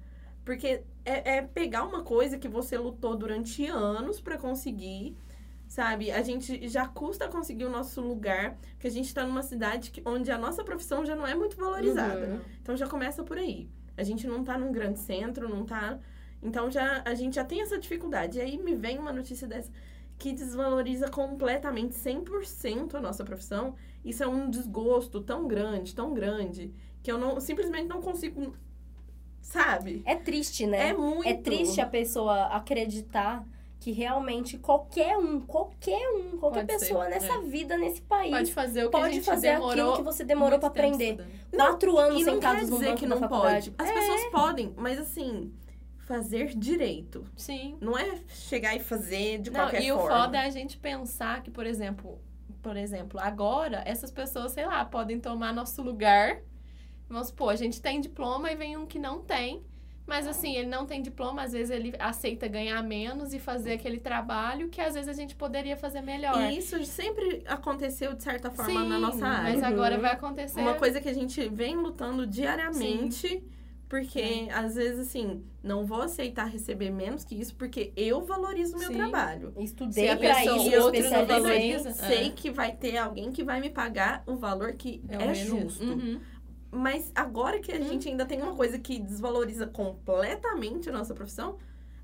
Porque 0.45 0.83
é, 1.05 1.37
é 1.37 1.41
pegar 1.41 1.83
uma 1.83 2.01
coisa 2.03 2.37
que 2.37 2.47
você 2.47 2.77
lutou 2.77 3.15
durante 3.15 3.67
anos 3.67 4.19
pra 4.19 4.37
conseguir, 4.37 5.15
sabe? 5.67 6.09
A 6.09 6.21
gente 6.23 6.67
já 6.67 6.87
custa 6.87 7.27
conseguir 7.27 7.65
o 7.65 7.69
nosso 7.69 8.01
lugar, 8.01 8.57
porque 8.71 8.87
a 8.87 8.91
gente 8.91 9.13
tá 9.13 9.25
numa 9.25 9.43
cidade 9.43 9.91
que, 9.91 10.01
onde 10.05 10.31
a 10.31 10.37
nossa 10.37 10.63
profissão 10.63 11.05
já 11.05 11.15
não 11.15 11.27
é 11.27 11.35
muito 11.35 11.57
valorizada. 11.57 12.25
Uhum. 12.25 12.39
Então 12.61 12.75
já 12.75 12.87
começa 12.87 13.23
por 13.23 13.37
aí. 13.37 13.69
A 13.97 14.03
gente 14.03 14.25
não 14.25 14.43
tá 14.43 14.57
num 14.57 14.71
grande 14.71 14.99
centro, 14.99 15.47
não 15.47 15.65
tá. 15.65 15.99
Então 16.41 16.71
já 16.71 17.03
a 17.05 17.13
gente 17.13 17.35
já 17.35 17.43
tem 17.43 17.61
essa 17.61 17.77
dificuldade. 17.77 18.39
E 18.39 18.41
aí 18.41 18.57
me 18.57 18.73
vem 18.73 18.97
uma 18.97 19.13
notícia 19.13 19.47
dessa 19.47 19.71
que 20.21 20.31
desvaloriza 20.33 21.09
completamente 21.09 21.95
100% 21.95 22.93
a 22.93 23.01
nossa 23.01 23.23
profissão. 23.23 23.73
Isso 24.05 24.23
é 24.23 24.27
um 24.27 24.51
desgosto 24.51 25.19
tão 25.19 25.47
grande, 25.47 25.95
tão 25.95 26.13
grande, 26.13 26.71
que 27.03 27.11
eu 27.11 27.17
não 27.17 27.39
simplesmente 27.39 27.87
não 27.87 28.01
consigo 28.01 28.53
sabe? 29.41 30.01
É 30.05 30.15
triste, 30.15 30.65
né? 30.65 30.89
É 30.89 30.93
muito. 30.93 31.27
É 31.27 31.33
triste 31.33 31.81
a 31.81 31.85
pessoa 31.85 32.45
acreditar 32.47 33.45
que 33.79 33.91
realmente 33.91 34.59
qualquer 34.59 35.17
um, 35.17 35.41
qualquer 35.41 36.07
um, 36.11 36.37
qualquer 36.37 36.67
Pode 36.67 36.73
ser, 36.73 36.85
pessoa 36.85 37.09
nessa 37.09 37.33
é. 37.33 37.41
vida, 37.41 37.75
nesse 37.77 37.99
país, 38.03 38.29
Pode 38.31 38.53
fazer 38.53 38.85
o 38.85 38.89
que 38.91 38.95
a 38.95 38.99
pode 38.99 39.21
fazer 39.21 39.49
aquilo 39.49 39.95
que 39.97 40.03
você 40.03 40.23
demorou 40.23 40.59
tempo 40.59 40.67
aprender. 40.67 41.25
Quatro 41.51 41.97
anos 41.97 42.21
E 42.21 42.25
sentados 42.25 42.69
no 42.69 42.75
dizer 42.77 42.85
banco 42.89 42.99
que 42.99 43.07
não 43.07 43.17
faculdade. 43.19 43.71
pode. 43.71 43.89
As 43.89 43.89
É. 43.89 43.99
pessoas 43.99 44.25
podem, 44.31 44.71
mas 44.77 44.99
assim, 44.99 45.51
fazer 46.05 46.53
direito. 46.55 47.25
Sim. 47.35 47.75
Não 47.81 47.97
é 47.97 48.19
chegar 48.27 48.75
e 48.75 48.79
fazer 48.79 49.39
de 49.39 49.49
Não, 49.49 49.61
qualquer 49.61 49.81
e 49.81 49.91
o 49.91 49.97
forma. 49.97 50.15
foda 50.25 50.37
é 50.37 50.45
a 50.45 50.49
gente 50.51 50.77
pensar 50.77 51.41
que, 51.41 51.49
por 51.49 51.65
exemplo, 51.65 52.19
por 52.61 52.77
exemplo, 52.77 53.19
agora 53.19 53.81
essas 53.87 54.11
pessoas, 54.11 54.51
sei 54.51 54.67
lá, 54.67 54.85
podem 54.85 55.19
tomar 55.19 55.51
nosso 55.51 55.81
lugar. 55.81 56.39
Vamos 57.11 57.27
supor, 57.27 57.49
a 57.51 57.55
gente 57.55 57.81
tem 57.81 57.99
diploma 57.99 58.51
e 58.51 58.55
vem 58.55 58.77
um 58.77 58.85
que 58.85 58.97
não 58.97 59.19
tem. 59.21 59.61
Mas 60.07 60.27
assim, 60.27 60.55
ele 60.57 60.67
não 60.67 60.85
tem 60.85 61.01
diploma, 61.01 61.43
às 61.43 61.53
vezes 61.53 61.69
ele 61.69 61.93
aceita 61.99 62.47
ganhar 62.47 62.81
menos 62.81 63.33
e 63.33 63.39
fazer 63.39 63.73
aquele 63.73 63.99
trabalho 63.99 64.67
que 64.67 64.81
às 64.81 64.93
vezes 64.95 65.07
a 65.07 65.13
gente 65.13 65.35
poderia 65.35 65.77
fazer 65.77 66.01
melhor. 66.01 66.51
E 66.51 66.57
isso 66.57 66.83
sempre 66.85 67.43
aconteceu, 67.47 68.13
de 68.13 68.23
certa 68.23 68.49
forma, 68.49 68.81
Sim, 68.81 68.89
na 68.89 68.99
nossa 68.99 69.25
área. 69.25 69.53
Mas 69.53 69.63
agora 69.63 69.95
Uhum. 69.95 70.01
vai 70.01 70.11
acontecer. 70.11 70.59
Uma 70.59 70.73
coisa 70.73 70.99
que 70.99 71.07
a 71.07 71.13
gente 71.13 71.47
vem 71.49 71.75
lutando 71.77 72.25
diariamente, 72.25 73.43
porque 73.87 74.47
às 74.53 74.75
vezes, 74.75 74.99
assim, 75.07 75.43
não 75.63 75.85
vou 75.85 76.01
aceitar 76.01 76.45
receber 76.45 76.89
menos 76.89 77.23
que 77.23 77.35
isso, 77.39 77.55
porque 77.55 77.93
eu 77.95 78.21
valorizo 78.21 78.75
o 78.75 78.79
meu 78.79 78.87
Sim. 78.89 78.95
trabalho. 78.97 79.53
Estudei 79.57 80.05
Se 80.05 80.09
a 80.09 80.17
pra 80.17 80.35
pessoa- 80.35 80.57
isso, 80.57 80.75
outro 80.77 80.79
não 80.81 80.89
especializei. 80.93 81.39
valoriza. 81.41 81.91
Sei 81.91 82.27
É. 82.27 82.29
que 82.31 82.49
vai 82.49 82.71
ter 82.75 82.97
alguém 82.97 83.31
que 83.31 83.43
vai 83.43 83.61
me 83.61 83.69
pagar 83.69 84.23
o 84.25 84.35
valor 84.35 84.73
que 84.73 85.01
é, 85.07 85.17
menos- 85.17 85.37
justo. 85.37 85.83
Uhum. 85.85 86.19
Mas 86.71 87.11
agora 87.13 87.59
que 87.59 87.71
a 87.71 87.81
gente 87.81 88.07
ainda 88.07 88.25
tem 88.25 88.41
uma 88.41 88.55
coisa 88.55 88.79
que 88.79 88.97
desvaloriza 88.97 89.67
completamente 89.67 90.89
a 90.89 90.93
nossa 90.93 91.13
profissão, 91.13 91.57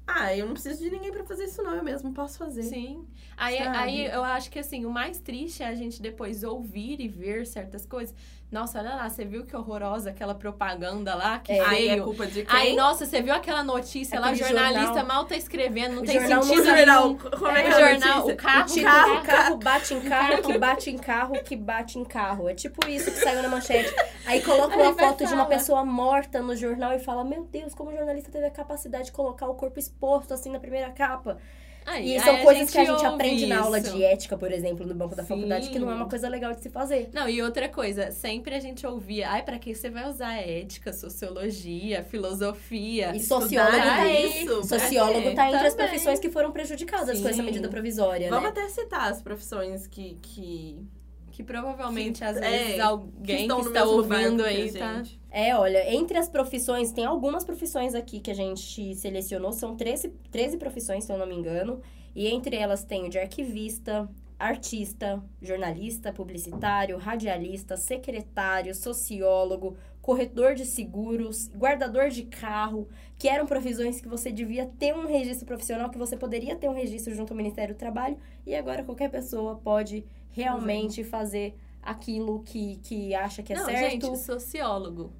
ah, 0.08 0.36
eu 0.36 0.46
não 0.46 0.54
preciso 0.54 0.80
de 0.84 0.90
ninguém 0.90 1.12
pra 1.12 1.24
fazer 1.26 1.44
isso, 1.46 1.62
não. 1.62 1.76
Eu 1.76 1.84
mesmo 1.84 2.14
posso 2.14 2.38
fazer. 2.38 2.64
Sim. 2.64 3.06
Aí, 3.36 3.58
Sabe? 3.58 3.78
aí 3.78 4.06
eu 4.08 4.24
acho 4.24 4.50
que 4.50 4.58
assim, 4.60 4.86
o 4.86 4.90
mais 4.90 5.20
triste 5.20 5.62
é 5.62 5.68
a 5.68 5.76
gente 5.76 6.02
depois 6.02 6.44
ouvir 6.44 7.00
e 7.02 7.08
ver 7.08 7.46
certas 7.46 7.86
coisas. 7.86 8.16
Nossa, 8.50 8.80
olha 8.80 8.96
lá, 8.96 9.10
você 9.10 9.26
viu 9.26 9.46
que 9.46 9.54
horrorosa 9.54 10.10
aquela 10.10 10.34
propaganda 10.34 11.14
lá 11.14 11.38
que 11.40 11.52
É. 11.52 11.60
Aí 11.60 11.90
é 11.90 12.00
culpa 12.00 12.26
de 12.26 12.46
quem? 12.46 12.56
Aí, 12.58 12.76
nossa, 12.78 13.06
você 13.06 13.22
viu 13.22 13.34
aquela 13.34 13.62
notícia 13.62 14.18
lá, 14.22 14.32
o 14.32 14.36
jornalista 14.36 14.86
jornal. 14.86 15.06
mal 15.06 15.26
tá 15.26 15.36
escrevendo, 15.36 15.96
não 15.96 16.02
O 16.04 16.06
tem 16.06 16.18
jornal 16.22 16.44
sentido 16.44 16.66
jornal, 16.66 17.04
nenhum. 17.08 17.18
como 17.18 17.48
é 17.48 17.60
É, 17.60 17.64
que 17.64 17.70
o 17.70 17.74
é 17.74 17.90
jornal, 18.00 18.28
o 18.30 18.36
carro- 18.38 18.62
O 18.62 18.66
título, 18.68 18.86
carro, 18.86 19.24
carro 19.24 19.58
bate 19.58 19.94
em 19.94 20.02
carro, 20.02 20.42
que 20.42 20.58
bate 20.58 20.90
em 20.90 20.98
carro, 20.98 21.34
que 21.44 21.56
bate 21.58 22.00
em 22.00 22.06
carro. 22.06 22.48
É 22.50 22.54
tipo 22.56 22.88
isso 22.88 23.12
que 23.12 23.18
saiu 23.20 23.42
na 23.44 23.50
manchete. 23.50 23.94
Aí 24.26 24.42
coloca 24.42 24.76
Aí 24.76 24.82
uma 24.82 24.94
foto 24.94 25.26
de 25.26 25.34
uma 25.34 25.46
pessoa 25.46 25.84
morta 25.84 26.42
no 26.42 26.56
jornal 26.56 26.94
e 26.94 27.00
fala: 27.00 27.26
Meu 27.26 27.44
Deus, 27.44 27.74
como 27.76 27.90
o 27.92 27.94
jornalista 27.94 28.32
teve 28.32 28.46
a 28.46 28.52
capacidade 28.52 29.06
de 29.08 29.12
colocar 29.12 29.48
o 29.50 29.56
corpo 29.56 29.78
exposto 29.98 30.34
assim 30.34 30.51
na 30.51 30.60
primeira 30.60 30.92
capa. 30.92 31.38
Aí, 31.86 32.18
E 32.18 32.20
são 32.20 32.38
coisas 32.44 32.70
que 32.70 32.77
a 32.77 32.84
gente 32.84 33.06
aprende 33.06 33.46
na 33.48 33.62
aula 33.62 33.80
isso. 33.80 33.96
de 33.96 34.04
ética, 34.04 34.38
por 34.38 34.51
exemplo, 34.51 34.86
no 34.86 34.94
banco 34.94 35.16
da 35.16 35.24
Sim. 35.24 35.30
faculdade, 35.30 35.70
que 35.70 35.80
não 35.80 35.89
é 35.89 35.96
uma 35.96 36.10
coisa 36.10 36.27
legal 36.27 36.54
de 36.54 36.62
se 36.62 36.70
fazer. 36.70 37.10
Não, 37.13 37.30
e 37.30 37.42
outra 37.42 37.70
coisa, 37.70 38.12
sempre 38.12 38.54
a 38.56 38.60
gente 38.60 38.86
ouvia, 38.86 39.30
ai, 39.30 39.42
pra 39.42 39.58
que 39.58 39.74
você 39.74 39.89
vai 39.89 40.06
usar 40.10 40.34
ética, 40.36 40.92
sociologia, 40.92 42.04
filosofia? 42.04 43.16
E 43.16 43.22
sociólogo 43.22 43.77
tá 43.77 44.01
aí. 44.01 44.44
isso, 44.44 44.63
Sociólogo 44.66 45.30
é, 45.30 45.34
tá 45.34 45.48
entre 45.50 45.66
as 45.68 45.75
profissões 45.75 46.20
que 46.20 46.30
foram 46.30 46.51
prejudicadas 46.51 47.22
com 47.22 47.27
essa 47.30 47.38
Sim. 47.38 47.44
medida 47.44 47.70
provisória, 47.70 48.30
Vamos 48.30 48.44
né? 48.44 48.50
até 48.50 48.68
citar 48.68 49.10
as 49.10 49.22
profissões 49.22 49.88
que, 49.88 50.18
que, 50.22 50.86
Que 51.32 51.42
provavelmente, 51.44 52.18
Que- 52.20 52.25
às 52.25 52.36
é, 52.38 52.42
vezes, 52.50 52.74
que 52.75 52.82
alguém 52.82 53.36
que, 53.38 53.42
estão 53.44 53.62
no 53.62 53.68
está 53.68 53.86
ouvindo 53.86 54.44
que 54.44 54.50
aí 54.50 54.72
tá. 54.74 54.94
gente. 54.96 55.22
É, 55.39 55.56
olha, 55.56 55.94
entre 55.94 56.17
as 56.17 56.27
profissões, 56.27 56.91
tem 56.91 57.06
algumas 57.06 57.46
profissões 57.46 57.94
aqui 57.94 58.20
que 58.20 58.32
a 58.32 58.34
gente 58.34 58.96
selecionou, 58.96 59.53
são 59.53 59.75
13, 59.75 60.10
13 60.32 60.58
profissões, 60.58 61.03
se 61.03 61.13
eu 61.13 61.17
não 61.20 61.27
me 61.27 61.36
engano, 61.36 61.79
e 62.15 62.27
entre 62.27 62.56
elas 62.56 62.84
tem 62.84 63.06
o 63.06 63.10
de 63.10 63.20
arquivista, 63.20 64.10
artista, 64.39 65.24
jornalista, 65.39 66.12
publicitário, 66.12 66.98
radialista, 66.98 67.77
secretário, 67.77 68.74
sociólogo, 68.74 69.77
corretor 70.01 70.56
de 70.56 70.65
seguros, 70.65 71.51
guardador 71.56 72.10
de 72.10 72.24
carro, 72.24 72.88
que 73.15 73.29
eram 73.29 73.46
profissões 73.46 74.01
que 74.01 74.08
você 74.08 74.32
devia 74.32 74.65
ter 74.65 74.96
um 74.96 75.06
registro 75.06 75.46
profissional, 75.46 75.91
que 75.91 76.00
você 76.00 76.17
poderia 76.17 76.56
ter 76.56 76.67
um 76.67 76.74
registro 76.74 77.13
junto 77.13 77.34
ao 77.34 77.38
Ministério 77.38 77.75
do 77.75 77.77
Trabalho, 77.77 78.17
e 78.44 78.56
agora 78.56 78.84
qualquer 78.84 79.12
pessoa 79.12 79.56
pode 79.58 80.03
realmente 80.32 81.03
fazer 81.03 81.56
aquilo 81.79 82.41
que, 82.41 82.77
que 82.77 83.13
acha 83.13 83.44
que 83.44 83.53
é 83.53 83.56
Não, 83.56 83.65
certo. 83.65 84.08
gente, 84.08 84.17
sociólogo. 84.17 85.13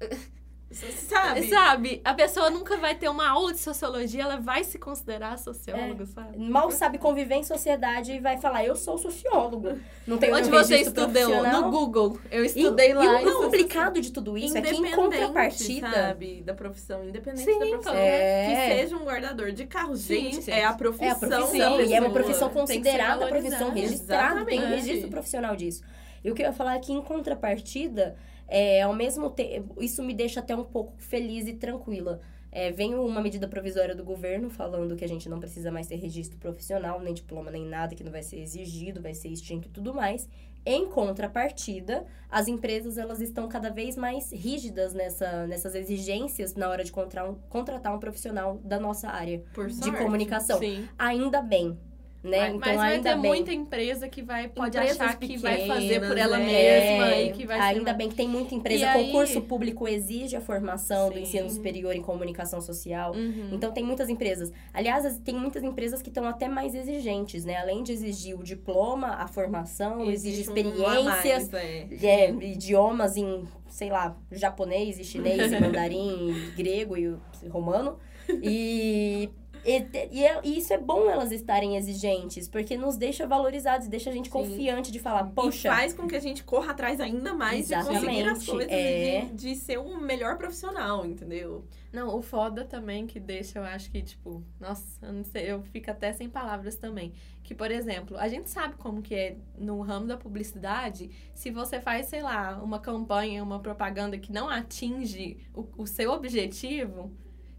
Sabe? 0.70 1.48
Sabe? 1.48 2.00
A 2.04 2.12
pessoa 2.12 2.50
nunca 2.50 2.76
vai 2.76 2.94
ter 2.94 3.08
uma 3.08 3.26
aula 3.26 3.52
de 3.54 3.58
sociologia, 3.58 4.22
ela 4.22 4.36
vai 4.36 4.62
se 4.64 4.78
considerar 4.78 5.38
sociólogo, 5.38 6.04
sabe? 6.04 6.38
mal 6.38 6.70
sabe 6.70 6.98
conviver 6.98 7.36
em 7.36 7.42
sociedade 7.42 8.12
e 8.12 8.20
vai 8.20 8.36
falar, 8.36 8.66
eu 8.66 8.76
sou 8.76 8.98
sociólogo. 8.98 9.78
Não 10.06 10.18
tenho 10.18 10.36
Onde 10.36 10.50
você 10.50 10.76
estudou? 10.76 11.42
No 11.44 11.70
Google. 11.70 12.18
Eu 12.30 12.44
E, 12.44 12.48
estudei 12.48 12.92
lá. 12.92 13.22
e 13.22 13.24
e 13.24 13.26
o 13.28 13.42
complicado 13.44 13.98
de 14.00 14.12
tudo 14.12 14.36
isso 14.36 14.58
é 14.58 14.60
que 14.60 14.74
em 14.74 14.90
contrapartida... 14.90 15.90
sabe, 15.90 16.42
da 16.42 16.52
profissão, 16.52 17.02
independente 17.02 17.44
Sim, 17.44 17.58
da 17.58 17.66
profissão, 17.66 17.94
é. 17.94 18.46
que 18.46 18.74
seja 18.74 18.96
um 18.96 19.04
guardador 19.04 19.52
de 19.52 19.64
carros. 19.64 20.00
Gente, 20.02 20.36
gente. 20.36 20.50
é 20.50 20.64
a 20.64 20.74
profissão. 20.74 21.06
É 21.08 21.10
a 21.10 21.14
profissão, 21.14 21.46
Sim, 21.48 21.86
e 21.86 21.94
é 21.94 22.00
uma 22.00 22.10
profissão 22.10 22.48
Tem 22.50 22.60
considerada 22.60 23.26
profissão 23.26 23.70
registrada, 23.72 24.44
tem 24.44 24.58
um 24.58 24.62
Exatamente. 24.62 24.86
registro 24.86 25.10
profissional 25.10 25.56
disso. 25.56 25.82
E 26.28 26.30
o 26.30 26.34
que 26.34 26.42
eu 26.42 26.46
ia 26.46 26.52
falar 26.52 26.76
é 26.76 26.78
que, 26.78 26.92
em 26.92 27.00
contrapartida, 27.00 28.14
é, 28.46 28.82
ao 28.82 28.92
mesmo 28.94 29.30
tempo, 29.30 29.82
isso 29.82 30.02
me 30.02 30.12
deixa 30.12 30.40
até 30.40 30.54
um 30.54 30.64
pouco 30.64 30.92
feliz 30.98 31.46
e 31.48 31.54
tranquila. 31.54 32.20
É, 32.52 32.70
vem 32.70 32.94
uma 32.94 33.20
medida 33.20 33.48
provisória 33.48 33.94
do 33.94 34.04
governo 34.04 34.50
falando 34.50 34.94
que 34.94 35.04
a 35.04 35.08
gente 35.08 35.26
não 35.28 35.40
precisa 35.40 35.70
mais 35.70 35.86
ter 35.86 35.96
registro 35.96 36.38
profissional, 36.38 37.00
nem 37.00 37.14
diploma, 37.14 37.50
nem 37.50 37.64
nada, 37.64 37.94
que 37.94 38.04
não 38.04 38.12
vai 38.12 38.22
ser 38.22 38.40
exigido, 38.40 39.00
vai 39.00 39.14
ser 39.14 39.28
extinto 39.28 39.68
e 39.68 39.70
tudo 39.70 39.94
mais. 39.94 40.28
Em 40.66 40.86
contrapartida, 40.86 42.04
as 42.30 42.46
empresas 42.46 42.98
elas 42.98 43.20
estão 43.20 43.48
cada 43.48 43.70
vez 43.70 43.96
mais 43.96 44.30
rígidas 44.30 44.92
nessa, 44.92 45.46
nessas 45.46 45.74
exigências 45.74 46.54
na 46.54 46.68
hora 46.68 46.84
de 46.84 46.92
contratar 46.92 47.30
um, 47.30 47.36
contratar 47.48 47.94
um 47.94 47.98
profissional 47.98 48.58
da 48.62 48.78
nossa 48.78 49.08
área 49.08 49.42
Por 49.54 49.68
de 49.68 49.76
sorte. 49.76 49.96
comunicação. 49.96 50.58
Sim. 50.58 50.86
Ainda 50.98 51.40
bem, 51.40 51.78
né? 52.22 52.38
Mas, 52.40 52.48
então 52.56 52.60
mas 52.60 52.76
vai 52.76 52.94
ainda 52.94 53.10
ter 53.14 53.20
bem. 53.20 53.30
muita 53.30 53.52
empresa 53.52 54.08
que 54.08 54.22
vai, 54.22 54.48
pode 54.48 54.76
achar 54.76 55.16
que 55.18 55.36
vai 55.36 55.66
fazer 55.66 56.00
por 56.00 56.08
pequenas, 56.08 56.18
ela 56.24 56.38
né? 56.38 56.46
mesma 56.46 57.16
e 57.16 57.32
que 57.32 57.46
vai 57.46 57.56
ser 57.58 57.64
ainda 57.64 57.84
mais- 57.84 57.96
bem 57.96 58.08
que 58.08 58.14
tem 58.16 58.28
muita 58.28 58.54
empresa. 58.54 58.80
E 58.80 58.84
aí- 58.84 59.04
Concurso 59.06 59.40
público 59.42 59.86
exige 59.86 60.34
a 60.36 60.40
formação 60.40 61.08
do 61.10 61.14
Sim. 61.14 61.22
ensino 61.22 61.50
superior 61.50 61.94
em 61.94 62.02
comunicação 62.02 62.60
social. 62.60 63.12
Uhum. 63.14 63.50
Então 63.52 63.70
tem 63.72 63.84
muitas 63.84 64.08
empresas. 64.08 64.52
Aliás, 64.74 65.18
tem 65.24 65.34
muitas 65.36 65.62
empresas 65.62 66.02
que 66.02 66.08
estão 66.08 66.24
até 66.26 66.48
mais 66.48 66.74
exigentes, 66.74 67.44
né? 67.44 67.56
Além 67.56 67.82
de 67.82 67.92
exigir 67.92 68.38
o 68.38 68.42
diploma, 68.42 69.08
a 69.14 69.28
formação, 69.28 70.02
exige 70.10 70.40
Existe 70.42 70.50
um 70.50 70.56
experiências, 70.56 71.48
mais, 71.50 71.54
é. 71.54 71.86
é, 72.02 72.30
idiomas 72.30 73.16
em, 73.16 73.44
sei 73.68 73.90
lá, 73.90 74.16
japonês 74.32 74.98
e 74.98 75.04
chinês 75.04 75.52
e 75.52 75.58
mandarim, 75.60 76.30
e 76.30 76.50
grego 76.56 76.96
e 76.96 77.16
romano. 77.48 77.96
E, 78.42 79.30
e, 79.70 79.86
e 80.12 80.24
é- 80.24 80.40
e 80.44 80.58
isso 80.58 80.72
é 80.72 80.78
bom 80.78 81.08
elas 81.10 81.30
estarem 81.32 81.76
exigentes, 81.76 82.48
porque 82.48 82.76
nos 82.76 82.96
deixa 82.96 83.26
valorizados 83.26 83.86
e 83.86 83.90
deixa 83.90 84.10
a 84.10 84.12
gente 84.12 84.26
Sim. 84.26 84.30
confiante 84.32 84.90
de 84.90 84.98
falar, 84.98 85.28
E 85.28 85.32
poxa, 85.32 85.68
faz 85.70 85.92
com 85.92 86.06
que 86.08 86.16
a 86.16 86.20
gente 86.20 86.42
corra 86.44 86.72
atrás 86.72 87.00
ainda 87.00 87.34
mais 87.34 87.68
de 87.68 87.74
conseguir 87.74 87.96
as 87.96 87.98
Exatamente, 88.42 88.46
coisas 88.50 88.72
é. 88.72 89.20
e 89.22 89.26
de, 89.26 89.34
de 89.34 89.54
ser 89.56 89.78
um 89.78 89.98
melhor 90.00 90.36
profissional, 90.38 91.04
entendeu? 91.04 91.64
Não, 91.92 92.14
o 92.16 92.20
foda 92.22 92.64
também 92.64 93.06
que 93.06 93.18
deixa, 93.18 93.58
eu 93.58 93.64
acho 93.64 93.90
que, 93.90 94.02
tipo, 94.02 94.42
nossa, 94.60 94.84
eu 95.00 95.12
não 95.12 95.24
sei, 95.24 95.50
eu 95.50 95.62
fico 95.62 95.90
até 95.90 96.12
sem 96.12 96.28
palavras 96.28 96.76
também. 96.76 97.12
Que, 97.42 97.54
por 97.54 97.70
exemplo, 97.70 98.16
a 98.18 98.28
gente 98.28 98.50
sabe 98.50 98.74
como 98.76 99.00
que 99.00 99.14
é 99.14 99.36
no 99.58 99.80
ramo 99.80 100.06
da 100.06 100.16
publicidade, 100.16 101.10
se 101.34 101.50
você 101.50 101.80
faz, 101.80 102.06
sei 102.06 102.22
lá, 102.22 102.60
uma 102.62 102.78
campanha, 102.78 103.42
uma 103.42 103.58
propaganda 103.60 104.18
que 104.18 104.30
não 104.30 104.50
atinge 104.50 105.38
o, 105.54 105.66
o 105.78 105.86
seu 105.86 106.10
objetivo, 106.12 107.10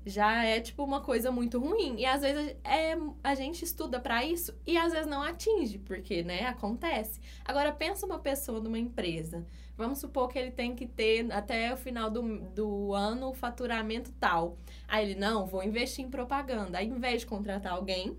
já 0.09 0.43
é, 0.43 0.59
tipo, 0.59 0.83
uma 0.83 1.01
coisa 1.01 1.31
muito 1.31 1.59
ruim. 1.59 1.95
E 1.99 2.05
às 2.05 2.21
vezes 2.21 2.55
é, 2.63 2.97
a 3.23 3.35
gente 3.35 3.63
estuda 3.63 3.99
pra 3.99 4.23
isso 4.25 4.53
e 4.65 4.77
às 4.77 4.91
vezes 4.91 5.07
não 5.07 5.21
atinge, 5.21 5.77
porque, 5.79 6.23
né, 6.23 6.45
acontece. 6.47 7.19
Agora, 7.45 7.71
pensa 7.71 8.05
uma 8.05 8.19
pessoa 8.19 8.59
numa 8.59 8.77
empresa. 8.77 9.45
Vamos 9.77 9.99
supor 9.99 10.27
que 10.27 10.37
ele 10.37 10.51
tem 10.51 10.75
que 10.75 10.85
ter 10.85 11.31
até 11.31 11.73
o 11.73 11.77
final 11.77 12.09
do, 12.09 12.39
do 12.49 12.93
ano 12.93 13.29
o 13.29 13.33
faturamento 13.33 14.11
tal. 14.19 14.57
Aí 14.87 15.11
ele, 15.11 15.19
não, 15.19 15.45
vou 15.45 15.63
investir 15.63 16.03
em 16.03 16.09
propaganda. 16.09 16.77
Aí, 16.79 16.87
invés 16.87 17.21
de 17.21 17.27
contratar 17.27 17.71
alguém, 17.71 18.17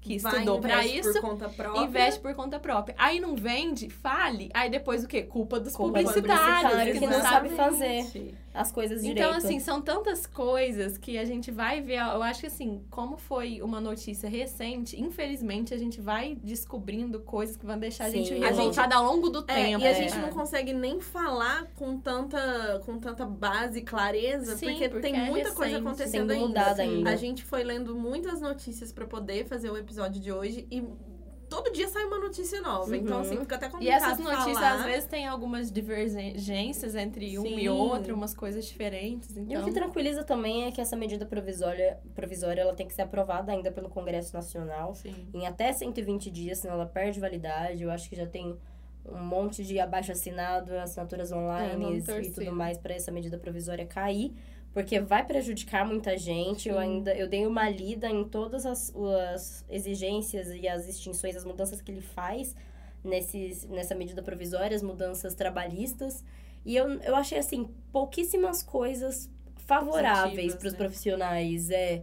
que 0.00 0.18
Vai, 0.18 0.32
estudou 0.32 0.60
pra 0.60 0.78
investe 0.84 0.98
isso, 1.00 1.12
por 1.12 1.20
conta 1.20 1.48
própria. 1.48 1.82
investe 1.84 2.20
por 2.20 2.34
conta 2.34 2.58
própria. 2.58 2.94
Aí 2.98 3.20
não 3.20 3.36
vende, 3.36 3.90
fale. 3.90 4.50
Aí 4.54 4.70
depois 4.70 5.04
o 5.04 5.08
quê? 5.08 5.22
Culpa 5.22 5.60
dos 5.60 5.74
Culpa 5.76 5.98
do 6.02 6.04
publicitários. 6.06 6.72
publicitário 6.72 6.98
que 7.00 7.06
não 7.06 7.20
sabe 7.20 7.48
fazer. 7.50 8.34
As 8.52 8.72
coisas 8.72 9.00
direito. 9.02 9.18
Então, 9.24 9.36
assim, 9.36 9.60
são 9.60 9.80
tantas 9.80 10.26
coisas 10.26 10.98
que 10.98 11.16
a 11.16 11.24
gente 11.24 11.52
vai 11.52 11.80
ver. 11.80 11.98
Eu 11.98 12.20
acho 12.22 12.40
que, 12.40 12.46
assim, 12.48 12.82
como 12.90 13.16
foi 13.16 13.62
uma 13.62 13.80
notícia 13.80 14.28
recente, 14.28 15.00
infelizmente 15.00 15.72
a 15.72 15.78
gente 15.78 16.00
vai 16.00 16.36
descobrindo 16.42 17.20
coisas 17.20 17.56
que 17.56 17.64
vão 17.64 17.78
deixar 17.78 18.06
a 18.06 18.10
Sim. 18.10 18.24
gente 18.24 18.42
A 18.44 18.48
revoltada 18.48 18.96
ao 18.96 19.04
longo 19.04 19.28
do 19.30 19.44
É, 19.46 19.54
tempo. 19.54 19.84
e 19.84 19.86
a 19.86 19.92
gente 19.92 20.10
sabe? 20.10 20.22
não 20.22 20.30
consegue 20.30 20.72
nem 20.72 21.00
falar 21.00 21.66
com 21.76 21.96
tanta, 21.98 22.82
com 22.84 22.98
tanta 22.98 23.24
base 23.24 23.78
e 23.78 23.82
clareza, 23.82 24.56
Sim, 24.56 24.66
porque, 24.70 24.88
porque 24.88 25.02
tem 25.12 25.16
é 25.20 25.26
muita 25.30 25.52
coisa 25.52 25.72
recente. 25.76 25.86
acontecendo 25.86 26.30
Sendo 26.30 26.32
ainda. 26.32 26.74
ainda. 26.82 27.10
A 27.10 27.16
gente 27.16 27.44
foi 27.44 27.62
lendo 27.62 27.94
muitas 27.94 28.40
notícias 28.40 28.90
pra 28.90 29.06
poder 29.06 29.46
fazer 29.46 29.70
o 29.70 29.76
episódio 29.76 29.89
de 30.20 30.32
hoje 30.32 30.66
e 30.70 30.84
todo 31.48 31.72
dia 31.72 31.88
sai 31.88 32.04
uma 32.04 32.18
notícia 32.20 32.60
nova. 32.60 32.96
Então, 32.96 33.16
Uhum. 33.16 33.22
assim, 33.22 33.36
fica 33.38 33.56
até 33.56 33.66
E 33.66 33.70
complicado 33.70 34.04
essas 34.04 34.18
notícias, 34.20 34.54
falar. 34.54 34.74
às 34.74 34.84
vezes, 34.84 35.06
tem 35.08 35.26
algumas 35.26 35.70
divergências 35.72 36.94
entre 36.94 37.38
um 37.38 37.44
e 37.44 37.68
outro, 37.68 38.14
umas 38.14 38.32
coisas 38.34 38.64
diferentes. 38.66 39.36
E 39.36 39.40
o 39.40 39.42
Então, 39.42 39.64
que 39.64 39.72
tranquiliza 39.72 40.22
também 40.22 40.64
é 40.66 40.70
que 40.70 40.80
essa 40.80 40.96
medida 40.96 41.26
provisória, 41.26 41.98
provisória 42.14 42.60
ela 42.60 42.74
tem 42.74 42.86
que 42.86 42.94
ser 42.94 43.02
aprovada 43.02 43.50
ainda 43.52 43.70
pelo 43.72 43.88
Congresso 43.88 44.32
Nacional 44.34 44.94
sim. 44.94 45.14
em 45.34 45.46
até 45.46 45.72
120 45.72 46.30
dias, 46.30 46.58
senão 46.58 46.74
ela 46.74 46.86
perde 46.86 47.18
validade. 47.18 47.82
Eu 47.82 47.90
acho 47.90 48.08
que 48.08 48.14
já 48.14 48.26
tem 48.26 48.56
um 49.04 49.18
monte 49.24 49.64
de 49.64 49.80
abaixo-assinado, 49.80 50.72
assinaturas 50.78 51.32
online 51.32 52.00
vamos 52.00 52.26
e 52.28 52.30
tudo 52.32 52.52
mais 52.52 52.78
para 52.78 52.94
essa 52.94 53.10
medida 53.10 53.38
provisória 53.38 53.86
cair, 53.86 54.32
porque 54.72 55.00
vai 55.00 55.24
prejudicar 55.24 55.86
muita 55.86 56.16
gente. 56.16 56.68
Eu 56.68 56.76
Sim. 56.76 56.80
ainda 56.80 57.14
eu 57.14 57.28
dei 57.28 57.46
uma 57.46 57.68
lida 57.68 58.08
em 58.08 58.24
todas 58.24 58.64
as, 58.64 58.94
as 59.34 59.64
exigências 59.68 60.48
e 60.54 60.68
as 60.68 60.88
extinções, 60.88 61.36
as 61.36 61.44
mudanças 61.44 61.80
que 61.80 61.90
ele 61.90 62.00
faz 62.00 62.54
nesses, 63.02 63.66
nessa 63.68 63.94
medida 63.94 64.22
provisória, 64.22 64.76
as 64.76 64.82
mudanças 64.82 65.34
trabalhistas. 65.34 66.24
E 66.64 66.76
eu, 66.76 66.88
eu 67.00 67.16
achei, 67.16 67.38
assim, 67.38 67.68
pouquíssimas 67.90 68.62
coisas 68.62 69.30
favoráveis 69.56 70.54
para 70.54 70.66
os 70.66 70.72
né? 70.72 70.78
profissionais. 70.78 71.70
É, 71.70 72.02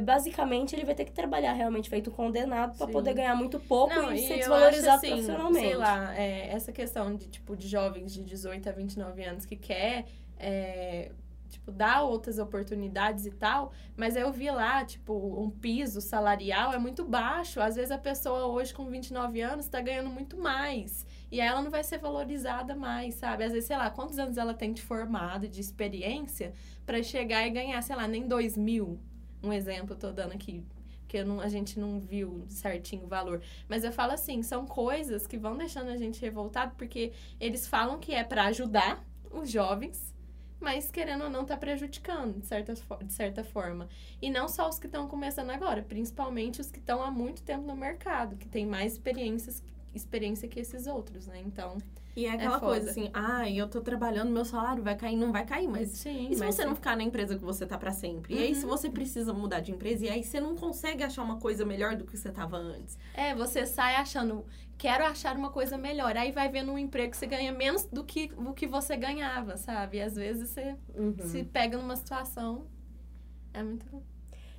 basicamente, 0.00 0.76
ele 0.76 0.84
vai 0.84 0.94
ter 0.94 1.04
que 1.04 1.12
trabalhar 1.12 1.52
realmente 1.52 1.88
feito 1.88 2.10
condenado 2.10 2.76
para 2.76 2.86
poder 2.86 3.14
ganhar 3.14 3.34
muito 3.34 3.58
pouco 3.58 3.94
Não, 3.94 4.12
e 4.12 4.16
e 4.16 4.26
ser 4.26 4.34
eu 4.34 4.38
desvalorizado 4.38 4.96
assim, 4.98 5.08
profissionalmente. 5.08 5.66
Sei 5.66 5.76
lá, 5.76 6.16
é, 6.16 6.48
essa 6.50 6.70
questão 6.70 7.16
de, 7.16 7.26
tipo, 7.28 7.56
de 7.56 7.66
jovens 7.66 8.12
de 8.12 8.22
18 8.22 8.68
a 8.68 8.72
29 8.72 9.24
anos 9.24 9.46
que 9.46 9.56
quer, 9.56 10.04
é, 10.38 11.10
tipo, 11.48 11.70
dar 11.70 12.02
outras 12.02 12.38
oportunidades 12.38 13.26
e 13.26 13.30
tal, 13.30 13.72
mas 13.96 14.16
eu 14.16 14.32
vi 14.32 14.50
lá, 14.50 14.84
tipo, 14.84 15.14
um 15.14 15.50
piso 15.50 16.00
salarial 16.00 16.72
é 16.72 16.78
muito 16.78 17.04
baixo. 17.04 17.60
Às 17.60 17.76
vezes 17.76 17.90
a 17.90 17.98
pessoa 17.98 18.46
hoje 18.46 18.74
com 18.74 18.86
29 18.86 19.40
anos 19.40 19.68
tá 19.68 19.80
ganhando 19.80 20.10
muito 20.10 20.36
mais. 20.36 21.06
E 21.30 21.40
ela 21.40 21.60
não 21.60 21.70
vai 21.70 21.82
ser 21.82 21.98
valorizada 21.98 22.74
mais, 22.74 23.14
sabe? 23.16 23.44
Às 23.44 23.52
vezes, 23.52 23.66
sei 23.66 23.76
lá, 23.76 23.90
quantos 23.90 24.18
anos 24.18 24.36
ela 24.36 24.54
tem 24.54 24.72
de 24.72 24.82
formado, 24.82 25.48
de 25.48 25.60
experiência, 25.60 26.52
para 26.84 27.02
chegar 27.02 27.46
e 27.46 27.50
ganhar, 27.50 27.82
sei 27.82 27.96
lá, 27.96 28.06
nem 28.06 28.26
2 28.26 28.56
mil. 28.56 29.00
Um 29.42 29.52
exemplo, 29.52 29.94
eu 29.94 29.98
tô 29.98 30.12
dando 30.12 30.32
aqui, 30.32 30.64
porque 31.00 31.22
não, 31.24 31.40
a 31.40 31.48
gente 31.48 31.78
não 31.78 32.00
viu 32.00 32.44
certinho 32.48 33.04
o 33.04 33.08
valor. 33.08 33.42
Mas 33.68 33.84
eu 33.84 33.92
falo 33.92 34.12
assim, 34.12 34.42
são 34.42 34.66
coisas 34.66 35.26
que 35.26 35.36
vão 35.36 35.56
deixando 35.56 35.88
a 35.88 35.96
gente 35.96 36.20
revoltado, 36.20 36.74
porque 36.76 37.12
eles 37.40 37.66
falam 37.66 37.98
que 37.98 38.12
é 38.12 38.24
para 38.24 38.44
ajudar 38.46 39.04
os 39.30 39.50
jovens, 39.50 40.14
mas 40.60 40.90
querendo 40.90 41.24
ou 41.24 41.30
não 41.30 41.44
tá 41.44 41.56
prejudicando, 41.56 42.40
de 42.40 42.46
certa, 42.46 42.74
de 42.74 43.12
certa 43.12 43.44
forma. 43.44 43.88
E 44.20 44.30
não 44.30 44.48
só 44.48 44.68
os 44.68 44.78
que 44.78 44.86
estão 44.86 45.06
começando 45.06 45.50
agora, 45.50 45.82
principalmente 45.82 46.60
os 46.60 46.70
que 46.70 46.78
estão 46.78 47.02
há 47.02 47.10
muito 47.10 47.42
tempo 47.42 47.66
no 47.66 47.76
mercado, 47.76 48.36
que 48.36 48.48
têm 48.48 48.66
mais 48.66 48.94
experiências, 48.94 49.62
experiência 49.96 50.48
que 50.48 50.60
esses 50.60 50.86
outros, 50.86 51.26
né? 51.26 51.40
Então, 51.44 51.78
E 52.14 52.26
é 52.26 52.30
aquela 52.30 52.58
foda. 52.60 52.72
coisa 52.72 52.90
assim, 52.90 53.10
ai, 53.12 53.56
eu 53.60 53.68
tô 53.68 53.80
trabalhando, 53.80 54.30
meu 54.30 54.44
salário 54.44 54.82
vai 54.82 54.96
cair, 54.96 55.16
não 55.16 55.32
vai 55.32 55.44
cair, 55.44 55.68
mas 55.68 55.88
sim. 55.90 56.28
E 56.30 56.34
se 56.34 56.40
mas 56.40 56.54
você 56.54 56.64
não 56.64 56.74
ficar 56.74 56.96
na 56.96 57.02
empresa 57.02 57.36
que 57.36 57.44
você 57.44 57.66
tá 57.66 57.76
pra 57.78 57.92
sempre? 57.92 58.34
E 58.34 58.38
aí, 58.38 58.54
se 58.54 58.64
Uhum. 58.64 58.70
você 58.70 58.88
precisa 58.90 59.32
mudar 59.32 59.60
de 59.60 59.72
empresa, 59.72 60.06
e 60.06 60.08
aí 60.08 60.22
você 60.24 60.40
não 60.40 60.56
consegue 60.56 61.02
achar 61.02 61.22
uma 61.22 61.38
coisa 61.38 61.64
melhor 61.64 61.96
do 61.96 62.04
que 62.04 62.16
você 62.16 62.30
tava 62.30 62.56
antes. 62.56 62.98
É, 63.14 63.34
você 63.34 63.66
sai 63.66 63.96
achando, 63.96 64.44
quero 64.78 65.04
achar 65.04 65.36
uma 65.36 65.50
coisa 65.50 65.76
melhor. 65.78 66.16
Aí 66.16 66.32
vai 66.32 66.48
vendo 66.48 66.72
um 66.72 66.78
emprego 66.78 67.10
que 67.10 67.16
você 67.16 67.26
ganha 67.26 67.52
menos 67.52 67.84
do 67.84 68.04
que 68.04 68.30
o 68.36 68.52
que 68.54 68.66
você 68.66 68.96
ganhava, 68.96 69.56
sabe? 69.56 69.98
E 69.98 70.02
às 70.02 70.14
vezes 70.16 70.50
você 70.50 70.76
Uhum. 70.94 71.16
se 71.18 71.44
pega 71.44 71.76
numa 71.76 71.96
situação. 71.96 72.66
É 73.52 73.62
muito. 73.62 73.84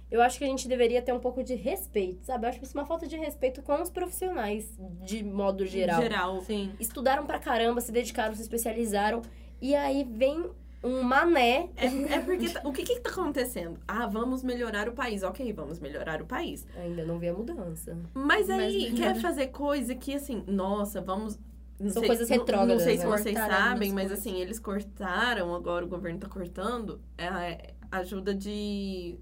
Eu 0.10 0.22
acho 0.22 0.38
que 0.38 0.46
a 0.46 0.48
gente 0.48 0.68
deveria 0.68 1.02
ter 1.02 1.12
um 1.14 1.20
pouco 1.20 1.44
de 1.44 1.54
respeito, 1.56 2.24
sabe? 2.26 2.46
Eu 2.46 2.50
acho 2.50 2.64
isso 2.64 2.78
uma 2.78 2.86
falta 2.86 3.06
de 3.08 3.18
respeito 3.18 3.62
com 3.62 3.82
os 3.82 3.90
profissionais, 3.90 4.78
de 5.06 5.22
modo 5.24 5.66
geral. 5.66 6.02
Geral. 6.02 6.42
Sim. 6.42 6.72
Estudaram 6.80 7.26
pra 7.26 7.40
caramba, 7.40 7.82
se 7.82 7.92
dedicaram, 7.92 8.34
se 8.34 8.42
especializaram. 8.42 9.22
E 9.62 9.76
aí 9.76 10.06
vem 10.10 10.50
um 10.82 11.02
mané. 11.04 11.70
É, 11.76 11.88
é 11.88 12.20
porque 12.20 12.48
tá- 12.50 12.62
o 12.64 12.72
que 12.72 12.84
que 12.84 13.00
tá 13.02 13.10
acontecendo? 13.10 13.80
Ah, 13.86 14.08
vamos 14.08 14.44
melhorar 14.44 14.88
o 14.88 14.94
país. 14.94 15.24
Ok, 15.24 15.52
vamos 15.52 15.80
melhorar 15.80 16.22
o 16.22 16.26
país. 16.26 16.66
Ainda 16.78 17.04
não 17.04 17.20
vi 17.20 17.28
a 17.28 17.34
mudança. 17.34 17.98
Mas 18.14 18.50
aí 18.50 18.90
Mas- 18.92 19.00
quer 19.00 19.16
fazer 19.20 19.48
coisa 19.48 19.94
que 19.94 20.14
assim, 20.14 20.42
nossa, 20.48 21.02
vamos. 21.02 21.38
não 21.80 21.90
São 21.92 22.02
sei- 22.02 22.08
coisas 22.08 22.30
não- 22.30 22.38
retrógradas, 22.38 22.78
Não 22.78 22.84
sei 22.86 22.98
se 22.98 23.04
né? 23.06 23.10
vocês 23.18 23.38
Cortaram 23.38 23.64
sabem, 23.72 23.92
mas 23.94 24.08
coisas. 24.08 24.20
assim, 24.26 24.40
eles 24.42 24.58
cortaram, 24.60 25.54
agora 25.54 25.84
o 25.86 25.88
governo 25.88 26.18
tá 26.20 26.28
cortando, 26.30 27.00
é 27.18 27.28
a 27.28 27.98
ajuda 28.00 28.34
de, 28.34 29.16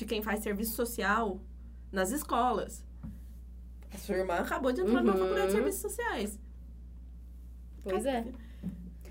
de 0.00 0.06
quem 0.06 0.22
faz 0.22 0.40
serviço 0.42 0.74
social 0.74 1.38
nas 1.92 2.10
escolas. 2.10 2.82
A 3.94 3.98
sua 3.98 4.16
irmã 4.16 4.34
acabou 4.36 4.72
de 4.72 4.80
entrar 4.80 5.02
na 5.02 5.12
Uhum. 5.12 5.18
faculdade 5.18 5.46
de 5.48 5.52
serviços 5.52 5.80
sociais. 5.82 6.38
Pois 7.84 8.06
é. 8.06 8.24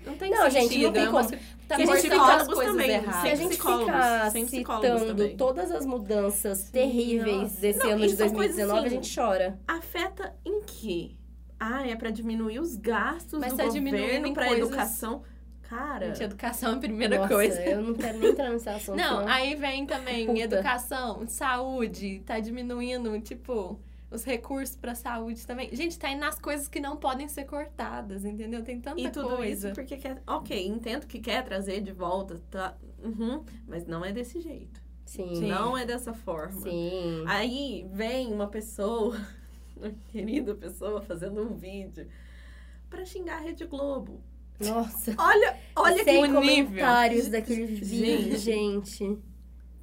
Não 0.04 0.16
tem 0.16 0.30
Não, 0.30 0.50
gente, 0.50 0.62
sentido. 0.68 0.82
não 0.86 0.92
tem 0.92 1.04
é 1.04 1.08
umas- 1.10 1.26
como. 1.30 1.38
Tá 1.68 1.76
cortando 1.76 1.94
psicólogos 1.98 2.40
as 2.40 2.48
coisas 2.48 2.72
também, 2.72 2.90
erradas. 2.90 3.14
Se 3.14 3.18
a 3.18 3.22
Sem 3.22 3.36
gente 3.36 3.48
psicólogos, 3.50 3.84
ficar 3.86 4.30
sem 4.32 4.46
psicólogos 4.46 4.90
citando 5.00 5.06
também. 5.22 5.36
todas 5.36 5.70
as 5.70 5.86
mudanças 5.86 6.70
terríveis 6.70 7.42
nossa. 7.42 7.60
desse 7.60 7.78
Não, 7.78 7.90
ano 7.90 8.00
de 8.08 8.16
são 8.16 8.30
coisas 8.30 8.56
2019, 8.56 8.78
a 8.78 8.86
assim- 8.86 8.96
gente 8.96 9.14
chora. 9.14 9.58
Afeta 9.68 10.34
em 10.44 10.62
quê? 10.62 11.12
Ah, 11.60 11.86
é 11.86 11.94
pra 11.94 12.10
diminuir 12.10 12.58
os 12.58 12.74
gastos 12.74 13.38
Mas 13.38 13.52
do 13.52 13.56
tá 13.58 13.68
diminuindo 13.68 14.02
governo 14.28 14.34
coisas- 14.34 14.58
educação. 14.58 15.22
Cara, 15.70 16.08
Gente, 16.08 16.24
educação 16.24 16.72
é 16.72 16.74
a 16.74 16.78
primeira 16.80 17.16
Nossa, 17.18 17.32
coisa. 17.32 17.62
eu 17.62 17.80
não 17.80 17.94
quero 17.94 18.18
nem 18.18 18.30
entrar 18.30 18.50
nesse 18.50 18.68
assunto. 18.68 18.96
Não, 18.96 19.24
aí 19.28 19.54
vem 19.54 19.86
também 19.86 20.26
Puta. 20.26 20.40
educação, 20.40 21.24
saúde, 21.28 22.20
tá 22.26 22.40
diminuindo, 22.40 23.20
tipo, 23.20 23.78
os 24.10 24.24
recursos 24.24 24.74
pra 24.74 24.96
saúde 24.96 25.46
também. 25.46 25.72
Gente, 25.72 25.96
tá 25.96 26.10
indo 26.10 26.18
nas 26.22 26.40
coisas 26.40 26.66
que 26.66 26.80
não 26.80 26.96
podem 26.96 27.28
ser 27.28 27.44
cortadas, 27.44 28.24
entendeu? 28.24 28.64
Tem 28.64 28.80
tanta 28.80 29.00
E 29.00 29.08
tudo 29.10 29.36
coisa. 29.36 29.68
isso 29.68 29.74
porque 29.76 29.96
quer. 29.96 30.20
Ok, 30.26 30.66
entendo 30.66 31.06
que 31.06 31.20
quer 31.20 31.44
trazer 31.44 31.80
de 31.80 31.92
volta, 31.92 32.40
tá? 32.50 32.76
Uhum, 32.98 33.44
mas 33.68 33.86
não 33.86 34.04
é 34.04 34.10
desse 34.10 34.40
jeito. 34.40 34.82
Sim. 35.06 35.46
Não 35.46 35.78
é 35.78 35.86
dessa 35.86 36.12
forma. 36.12 36.60
Sim. 36.62 37.22
Aí 37.28 37.86
vem 37.92 38.32
uma 38.32 38.48
pessoa, 38.48 39.16
uma 39.76 39.92
querida 40.10 40.52
pessoa, 40.52 41.00
fazendo 41.00 41.40
um 41.42 41.54
vídeo 41.54 42.08
pra 42.88 43.04
xingar 43.04 43.36
a 43.36 43.40
Rede 43.40 43.64
Globo. 43.66 44.20
Nossa. 44.60 45.14
Olha, 45.16 45.56
olha 45.74 46.04
Sem 46.04 46.20
que 46.22 46.28
nível. 46.28 46.40
comentários 46.42 47.28
daquele 47.28 47.66
vídeo, 47.66 48.38
gente. 48.38 49.18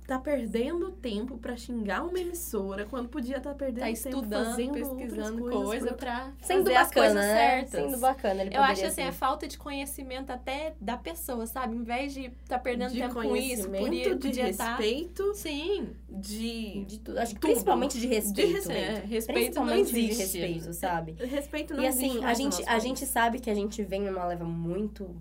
Tá 0.07 0.17
perdendo 0.17 0.89
tempo 0.91 1.37
pra 1.37 1.57
xingar 1.57 2.01
uma 2.03 2.17
emissora 2.17 2.85
quando 2.85 3.09
podia 3.09 3.37
estar 3.37 3.53
perdendo 3.53 3.81
Tá 3.81 3.85
tempo 3.87 3.97
estudando, 3.97 4.45
fazendo 4.45 4.71
pesquisando 4.71 5.43
outras 5.43 5.63
coisas 5.63 5.79
coisa 5.81 5.93
pra 5.97 6.31
Sendo 6.41 6.63
fazer 6.63 6.75
as 6.77 6.87
bacana, 6.87 7.05
coisas 7.07 7.15
né? 7.25 7.35
certas. 7.35 7.69
Sendo 7.81 7.97
bacana, 7.97 8.41
ele 8.41 8.55
Eu 8.55 8.61
acho 8.63 8.85
assim, 8.85 9.01
é 9.01 9.11
falta 9.11 9.45
de 9.49 9.57
conhecimento 9.57 10.29
até 10.31 10.75
da 10.79 10.95
pessoa, 10.95 11.45
sabe? 11.45 11.75
Em 11.75 11.83
vez 11.83 12.13
de 12.13 12.29
tá 12.47 12.57
perdendo 12.57 12.93
de 12.93 13.01
tempo 13.01 13.15
com 13.15 13.35
isso, 13.35 13.69
podia, 13.69 14.15
de 14.15 14.27
podia 14.27 14.53
tá... 14.55 14.77
respeito, 14.77 15.33
Sim, 15.35 15.89
de 16.09 16.85
De 16.85 16.99
tudo. 16.99 17.17
Acho 17.19 17.33
que 17.35 17.41
Tudo. 17.41 17.49
principalmente 17.51 17.99
de 17.99 18.07
respeito. 18.07 18.47
De 18.47 18.53
respeito. 18.53 18.79
é, 18.79 18.93
respeito 19.05 19.27
não 19.27 19.33
Principalmente 19.33 19.91
de 19.93 19.99
existe. 19.99 20.37
respeito, 20.39 20.73
sabe? 20.73 21.11
respeito 21.19 21.73
não 21.73 21.83
E 21.83 21.87
existe 21.87 22.17
assim, 22.17 22.25
a 22.25 22.33
gente, 22.33 22.63
a 22.65 22.79
gente 22.79 23.05
sabe 23.05 23.39
que 23.39 23.49
a 23.49 23.53
gente 23.53 23.83
vem 23.83 24.03
numa 24.03 24.25
leva 24.25 24.45
muito 24.45 25.13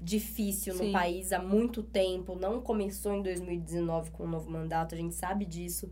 difícil 0.00 0.74
no 0.74 0.84
Sim. 0.84 0.92
país 0.92 1.32
há 1.32 1.40
muito 1.40 1.82
tempo. 1.82 2.34
Não 2.34 2.60
começou 2.60 3.14
em 3.14 3.22
2019 3.22 4.10
com 4.10 4.24
o 4.24 4.28
novo 4.28 4.50
mandato, 4.50 4.94
a 4.94 4.98
gente 4.98 5.14
sabe 5.14 5.44
disso. 5.44 5.90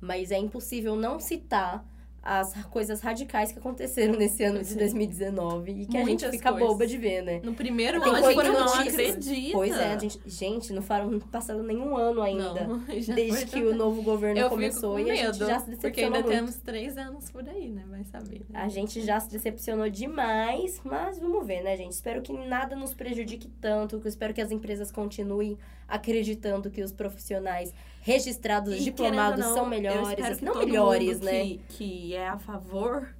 Mas 0.00 0.30
é 0.30 0.38
impossível 0.38 0.94
não 0.94 1.18
citar 1.18 1.84
as 2.26 2.52
coisas 2.66 3.00
radicais 3.00 3.52
que 3.52 3.58
aconteceram 3.58 4.14
nesse 4.18 4.42
ano 4.42 4.58
de 4.58 4.66
Sim. 4.66 4.78
2019 4.78 5.70
e 5.82 5.86
que 5.86 5.96
a 5.96 6.00
Muitas 6.00 6.30
gente 6.30 6.38
fica 6.38 6.50
coisas. 6.52 6.68
boba 6.68 6.86
de 6.86 6.98
ver, 6.98 7.22
né? 7.22 7.40
No 7.44 7.54
primeiro 7.54 8.02
ano, 8.02 8.32
foram 8.32 8.52
que 8.52 8.58
não 8.58 8.74
acredita. 8.74 9.52
Pois 9.52 9.72
é, 9.76 9.92
a 9.94 9.98
gente, 9.98 10.20
gente, 10.26 10.72
não 10.72 10.82
foram 10.82 11.18
passaram 11.20 11.62
nenhum 11.62 11.96
ano 11.96 12.20
ainda. 12.22 12.46
Não, 12.66 12.78
Desde 13.14 13.46
que 13.46 13.62
o 13.62 13.74
novo 13.74 14.02
governo 14.02 14.40
Eu 14.40 14.48
começou 14.48 14.94
com 14.94 15.00
e 15.00 15.10
a 15.10 15.14
gente 15.14 15.38
já 15.38 15.60
se 15.60 15.66
porque 15.66 15.76
decepcionou 15.76 16.16
ainda 16.16 16.28
muito. 16.28 16.36
temos 16.36 16.56
três 16.56 16.96
anos 16.96 17.30
por 17.30 17.48
aí, 17.48 17.68
né? 17.68 17.84
Vai 17.88 18.04
saber. 18.04 18.40
né? 18.48 18.60
A 18.60 18.68
gente 18.68 19.00
já 19.02 19.20
se 19.20 19.30
decepcionou 19.30 19.88
demais, 19.88 20.80
mas 20.84 21.18
vamos 21.18 21.46
ver, 21.46 21.62
né, 21.62 21.76
gente? 21.76 21.92
Espero 21.92 22.22
que 22.22 22.32
nada 22.32 22.74
nos 22.74 22.92
prejudique 22.94 23.48
tanto, 23.60 24.00
que 24.00 24.06
eu 24.06 24.08
espero 24.08 24.34
que 24.34 24.40
as 24.40 24.50
empresas 24.50 24.90
continuem 24.90 25.56
acreditando 25.88 26.70
que 26.70 26.82
os 26.82 26.92
profissionais 26.92 27.72
registrados, 28.06 28.76
E, 28.76 28.84
diplomados 28.84 29.40
não, 29.40 29.52
são 29.52 29.66
melhores, 29.66 30.40
não 30.40 30.52
todo 30.52 30.64
melhores, 30.64 31.14
mundo 31.14 31.24
né? 31.24 31.40
Que, 31.40 31.60
que 31.70 32.14
é 32.14 32.28
a 32.28 32.38
favor 32.38 33.12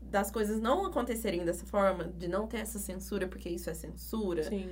das 0.00 0.30
coisas 0.30 0.58
não 0.58 0.86
acontecerem 0.86 1.44
dessa 1.44 1.66
forma, 1.66 2.04
de 2.04 2.26
não 2.26 2.46
ter 2.46 2.56
essa 2.60 2.78
censura, 2.78 3.28
porque 3.28 3.50
isso 3.50 3.68
é 3.68 3.74
censura, 3.74 4.44
Sim. 4.44 4.70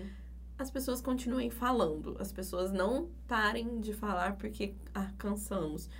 as 0.58 0.70
pessoas 0.70 1.02
continuem 1.02 1.50
falando. 1.50 2.16
As 2.18 2.32
pessoas 2.32 2.72
não 2.72 3.10
parem 3.26 3.78
de 3.78 3.92
falar 3.92 4.36
porque, 4.36 4.74
ah, 4.94 5.10
cansamos. 5.18 5.90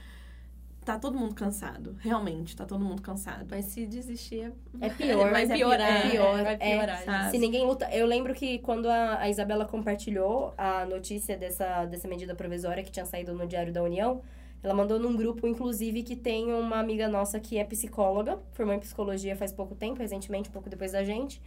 Tá 0.89 0.99
todo 0.99 1.19
mundo 1.19 1.35
cansado. 1.35 1.97
Realmente, 2.01 2.57
tá 2.57 2.65
todo 2.65 2.83
mundo 2.83 3.03
cansado. 3.03 3.47
Mas 3.51 3.67
se 3.67 3.85
desistir, 3.87 4.51
é- 4.81 4.87
É 4.87 4.89
pior, 4.89 5.31
vai 5.31 5.43
é 5.45 5.47
piorar. 5.55 6.01
pi- 6.03 6.09
é 6.09 6.11
pior, 6.13 6.43
vai 6.43 6.55
é, 6.55 6.77
piorar. 6.77 7.05
sabe? 7.05 7.31
Se 7.31 7.39
ninguém 7.39 7.67
luta. 7.67 7.89
Eu 7.93 8.07
lembro 8.07 8.33
que 8.35 8.59
quando 8.61 8.87
a, 8.89 9.21
a 9.21 9.29
Isabela 9.29 9.67
compartilhou 9.67 10.55
a 10.57 10.87
notícia 10.87 11.37
dessa, 11.37 11.85
dessa 11.85 12.09
medida 12.09 12.35
provisória 12.35 12.83
que 12.83 12.91
tinha 12.91 13.05
saído 13.05 13.35
no 13.35 13.47
Diário 13.47 13.71
da 13.71 13.83
União, 13.83 14.23
ela 14.63 14.73
mandou 14.73 14.99
num 14.99 15.15
grupo, 15.15 15.47
inclusive, 15.47 16.03
que 16.03 16.17
tem 16.17 16.53
uma 16.53 16.79
amiga 16.79 17.07
nossa 17.07 17.39
que 17.39 17.59
é 17.59 17.65
psicóloga, 17.65 18.39
formou 18.53 18.75
em 18.75 18.79
psicologia 18.81 19.37
faz 19.37 19.53
pouco 19.53 19.75
tempo, 19.75 20.01
recentemente, 20.01 20.49
um 20.49 20.53
pouco 20.53 20.71
depois 20.71 20.93
da 20.93 21.05
gente. 21.05 21.41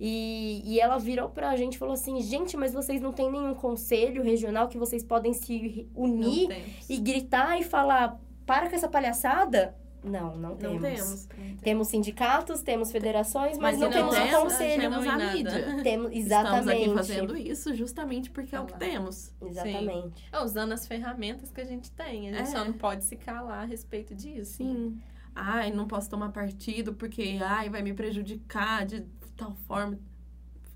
E, 0.00 0.60
e 0.64 0.80
ela 0.80 0.98
virou 0.98 1.28
pra 1.28 1.54
gente 1.56 1.74
e 1.74 1.78
falou 1.78 1.94
assim: 1.94 2.20
gente, 2.20 2.56
mas 2.56 2.72
vocês 2.72 3.00
não 3.00 3.12
têm 3.12 3.30
nenhum 3.30 3.54
conselho 3.54 4.22
regional 4.24 4.66
que 4.68 4.76
vocês 4.78 5.02
podem 5.04 5.32
se 5.32 5.88
unir 5.94 6.48
e 6.88 6.96
gritar 6.98 7.58
e 7.60 7.64
falar: 7.64 8.20
para 8.48 8.68
com 8.70 8.74
essa 8.74 8.88
palhaçada? 8.88 9.76
Não, 10.02 10.36
não 10.36 10.50
Não 10.50 10.56
temos. 10.56 10.80
temos. 10.80 11.28
Temos 11.60 11.88
sindicatos, 11.88 12.62
temos 12.62 12.90
federações, 12.92 13.58
mas, 13.58 13.76
Mas 13.76 13.78
não 13.80 13.90
temos 13.90 14.14
um 14.16 14.16
temos, 14.16 14.38
conselho. 14.44 14.80
temos 14.80 15.04
Não 15.04 15.12
a 15.12 15.16
mídia. 15.32 15.82
Temos, 15.82 16.12
exatamente. 16.12 16.58
Estamos 16.60 16.68
aqui 16.68 16.94
fazendo 16.94 17.36
isso 17.36 17.74
justamente 17.74 18.30
porque 18.30 18.54
é 18.54 18.60
o 18.60 18.64
que 18.64 18.78
temos. 18.78 19.32
Exatamente. 19.42 20.24
É, 20.32 20.38
usando 20.40 20.72
as 20.72 20.86
ferramentas 20.86 21.50
que 21.50 21.60
a 21.60 21.64
gente 21.64 21.90
tem. 21.90 22.28
A 22.30 22.32
gente 22.38 22.42
É. 22.42 22.46
só 22.46 22.64
não 22.64 22.72
pode 22.74 23.04
se 23.04 23.16
calar 23.16 23.64
a 23.64 23.66
respeito 23.66 24.14
disso. 24.14 24.54
Sim. 24.58 24.98
Ai, 25.34 25.72
não 25.72 25.86
posso 25.88 26.08
tomar 26.08 26.30
partido 26.30 26.94
porque, 26.94 27.38
ai, 27.42 27.68
vai 27.68 27.82
me 27.82 27.92
prejudicar 27.92 28.86
de 28.86 29.00
tal 29.36 29.54
forma. 29.66 29.98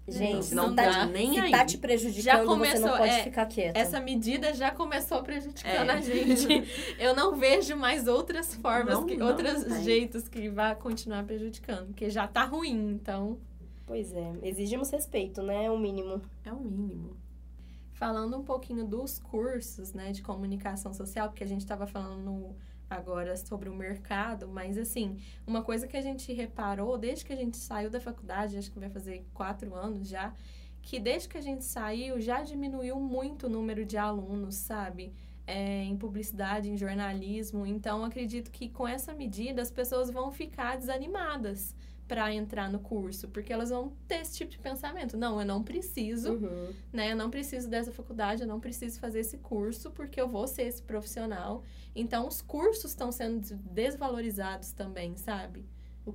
Gente, 0.09 0.53
não 0.55 0.71
se 0.71 0.75
tá 0.75 0.83
tá, 0.91 1.07
nem 1.07 1.35
se 1.35 1.41
aí. 1.41 1.51
tá 1.53 1.65
te 1.65 1.79
prejudicando, 1.79 2.25
Já 2.25 2.33
você 2.38 2.45
não 2.45 2.53
começou, 2.55 2.91
pode 2.91 3.09
é, 3.12 3.23
ficar 3.23 3.47
quieto. 3.47 3.77
Essa 3.77 4.01
medida 4.01 4.53
já 4.53 4.71
começou 4.73 5.23
prejudicando 5.23 5.91
É. 5.91 5.93
a 5.93 6.01
gente. 6.01 6.47
Eu 6.99 7.15
não 7.15 7.37
vejo 7.37 7.77
mais 7.77 8.09
outras 8.09 8.53
formas, 8.57 8.95
Não, 8.95 9.07
que, 9.07 9.17
não 9.17 9.29
outros 9.29 9.62
tem. 9.65 9.85
jeitos 9.85 10.27
que 10.27 10.49
vá 10.49 10.75
continuar 10.75 11.23
prejudicando. 11.25 11.87
Porque 11.87 12.11
já 12.11 12.27
tá 12.27 12.45
ruim, 12.45 12.91
então. 12.95 13.38
Pois 13.87 14.12
é, 14.12 14.33
exigimos 14.43 14.91
respeito, 14.91 15.41
né? 15.43 15.71
O 15.71 15.79
mínimo. 15.79 16.21
É 16.45 16.53
o 16.53 16.59
mínimo. 16.61 17.17
Falando 17.93 18.37
um 18.37 18.43
pouquinho 18.43 18.85
dos 18.85 19.21
cursos, 19.21 19.93
né, 19.93 20.11
de 20.11 20.23
comunicação 20.23 20.93
social, 20.93 21.29
porque 21.29 21.45
a 21.45 21.47
gente 21.47 21.61
estava 21.61 21.87
falando 21.87 22.57
agora 22.94 23.37
sobre 23.37 23.68
o 23.68 23.74
mercado, 23.74 24.48
mas 24.48 24.78
assim, 24.78 25.18
uma 25.46 25.62
coisa 25.62 25.87
que 25.87 25.96
a 25.96 26.00
gente 26.00 26.33
reparou 26.33 26.96
desde 26.98 27.24
que 27.24 27.33
a 27.33 27.37
gente 27.37 27.57
saiu 27.57 27.90
da 27.90 28.00
faculdade, 28.00 28.57
acho 28.57 28.70
que 28.70 28.78
vai 28.78 28.90
fazer 28.90 29.26
quatro 29.33 29.74
anos 29.74 30.09
já, 30.09 30.35
que 30.81 30.98
desde 30.98 31.28
que 31.28 31.38
a 31.38 31.40
gente 31.40 31.64
saiu 31.64 32.20
já 32.20 32.42
diminuiu 32.42 32.98
muito 32.98 33.46
o 33.46 33.50
número 33.50 33.85
de 33.85 33.96
alunos, 33.96 34.57
sabe? 34.57 35.12
É, 35.46 35.83
em 35.85 35.96
publicidade, 35.96 36.70
em 36.70 36.76
jornalismo. 36.76 37.66
Então, 37.66 38.05
acredito 38.05 38.50
que 38.50 38.68
com 38.68 38.87
essa 38.87 39.12
medida 39.12 39.61
as 39.61 39.70
pessoas 39.70 40.09
vão 40.09 40.31
ficar 40.31 40.76
desanimadas 40.76 41.74
para 42.12 42.31
entrar 42.35 42.70
no 42.70 42.79
curso, 42.79 43.27
porque 43.29 43.51
elas 43.51 43.70
vão 43.70 43.94
ter 44.07 44.16
esse 44.16 44.37
tipo 44.37 44.51
de 44.51 44.59
pensamento. 44.59 45.16
Não, 45.16 45.40
eu 45.40 45.46
não 45.46 45.62
preciso 45.62 46.35
Uhum. 46.35 46.68
né? 46.92 47.11
Eu 47.11 47.16
não 47.16 47.31
preciso 47.31 47.70
dessa 47.70 47.90
faculdade, 47.90 48.42
eu 48.42 48.46
não 48.46 48.61
preciso 48.61 49.01
fazer 49.01 49.20
esse 49.20 49.38
curso 49.38 49.90
porque 49.92 50.20
eu 50.20 50.29
vou 50.29 50.46
ser 50.46 50.64
esse 50.64 50.83
profissional. 50.83 51.62
Então, 51.96 52.29
os 52.29 52.42
cursos 52.42 52.90
estão 52.90 53.11
sendo 53.11 53.40
des- 53.40 53.53
desvalorizados 53.53 54.72
também, 54.72 55.16
sabe? 55.16 55.64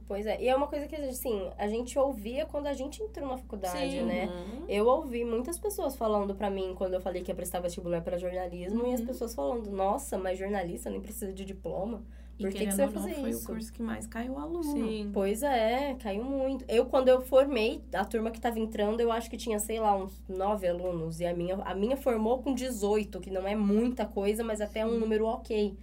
Pois 0.06 0.28
é. 0.28 0.40
E 0.40 0.48
é 0.48 0.56
uma 0.56 0.68
coisa 0.68 0.86
que, 0.86 0.96
assim, 0.98 1.50
a 1.58 1.68
gente 1.68 1.98
ouvia 1.98 2.46
quando 2.46 2.68
a 2.68 2.74
gente 2.74 3.02
entrou 3.02 3.28
na 3.30 3.38
faculdade, 3.38 3.92
Sim. 3.98 4.04
né? 4.04 4.26
Uhum. 4.28 4.66
Eu 4.68 4.86
ouvi 4.86 5.24
muitas 5.26 5.58
pessoas 5.58 5.96
falando 5.96 6.36
pra 6.36 6.50
mim 6.52 6.76
quando 6.78 6.94
eu 6.94 7.02
falei 7.02 7.24
que 7.24 7.32
ia 7.32 7.36
prestar 7.36 7.60
vestibular 7.62 8.02
para 8.02 8.18
jornalismo 8.20 8.86
e 8.86 8.94
as 8.94 9.00
Uhum. 9.00 9.06
pessoas 9.08 9.34
falando: 9.34 9.72
"Nossa, 9.72 10.16
mas 10.18 10.38
jornalista 10.38 10.90
nem 10.92 11.02
precisa 11.02 11.34
de 11.34 11.44
diploma". 11.44 12.04
E 12.40 12.44
Por 12.44 12.52
que, 12.52 12.66
que 12.68 12.72
você 12.72 12.78
vai 12.78 12.88
ou 12.88 12.94
não, 12.94 13.02
fazer 13.02 13.14
foi 13.16 13.30
isso? 13.32 13.44
o 13.44 13.46
curso 13.48 13.74
que 13.74 13.82
mais 13.82 14.06
caiu 14.06 14.38
aluno. 14.38 14.64
Sim. 14.64 15.10
Pois 15.12 15.42
é, 15.42 15.96
caiu 15.96 16.24
muito. 16.24 16.64
Eu, 16.68 16.86
quando 16.86 17.08
eu 17.08 17.20
formei, 17.22 17.82
a 17.94 18.06
turma 18.06 18.30
que 18.30 18.40
tava 18.40 18.60
entrando, 18.60 19.00
eu 19.02 19.12
acho 19.12 19.28
que 19.30 19.38
tinha, 19.38 19.58
sei 19.60 19.80
lá, 19.80 19.96
uns 19.98 20.24
nove 20.30 20.68
alunos. 20.68 21.20
E 21.20 21.26
a 21.26 21.34
minha, 21.34 21.56
a 21.56 21.74
minha 21.74 21.98
formou 21.98 22.42
com 22.44 22.54
18, 22.54 23.20
que 23.20 23.32
não 23.32 23.48
é 23.48 23.56
muita 23.56 24.06
coisa, 24.06 24.44
mas 24.44 24.62
até 24.62 24.86
um 24.86 25.00
número 25.00 25.26
ok. 25.26 25.76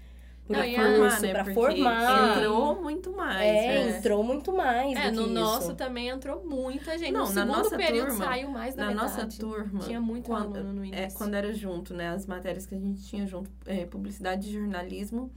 Pra 0.47 0.59
Não, 0.59 0.75
curso, 0.75 0.91
formar, 0.93 1.21
né? 1.23 1.33
pra 1.33 1.45
Porque 1.45 1.55
formar. 1.55 2.37
Entrou 2.37 2.83
muito 2.83 3.13
mais. 3.17 3.41
É, 3.49 3.67
né? 3.91 3.99
entrou 3.99 4.23
muito 4.23 4.53
mais 4.53 4.95
É, 4.97 5.11
do 5.11 5.23
no 5.23 5.27
que 5.29 5.33
nosso 5.33 5.67
isso. 5.69 5.75
também 5.75 6.09
entrou 6.09 6.45
muita 6.45 6.99
gente. 6.99 7.13
Não, 7.13 7.27
no 7.27 7.33
na 7.33 7.41
segundo 7.47 7.57
nossa 7.57 7.77
período 7.79 8.09
turma- 8.11 8.25
saiu 8.27 8.51
mais 8.51 8.75
da 8.75 8.85
Na 8.85 8.95
nossa 8.95 9.17
metade. 9.17 9.39
turma. 9.41 9.81
Tinha 9.81 10.01
muito 10.03 10.27
quando, 10.27 10.57
aluno 10.59 10.73
no 10.75 10.85
É, 10.85 10.89
início. 10.89 11.19
quando 11.19 11.33
era 11.35 11.51
junto, 11.55 11.95
né? 11.95 12.11
As 12.11 12.27
matérias 12.27 12.67
que 12.67 12.75
a 12.75 12.79
gente 12.79 13.03
tinha 13.05 13.27
junto, 13.27 13.51
é, 13.67 13.87
publicidade 13.87 14.51
e 14.51 14.53
jornalismo. 14.53 15.31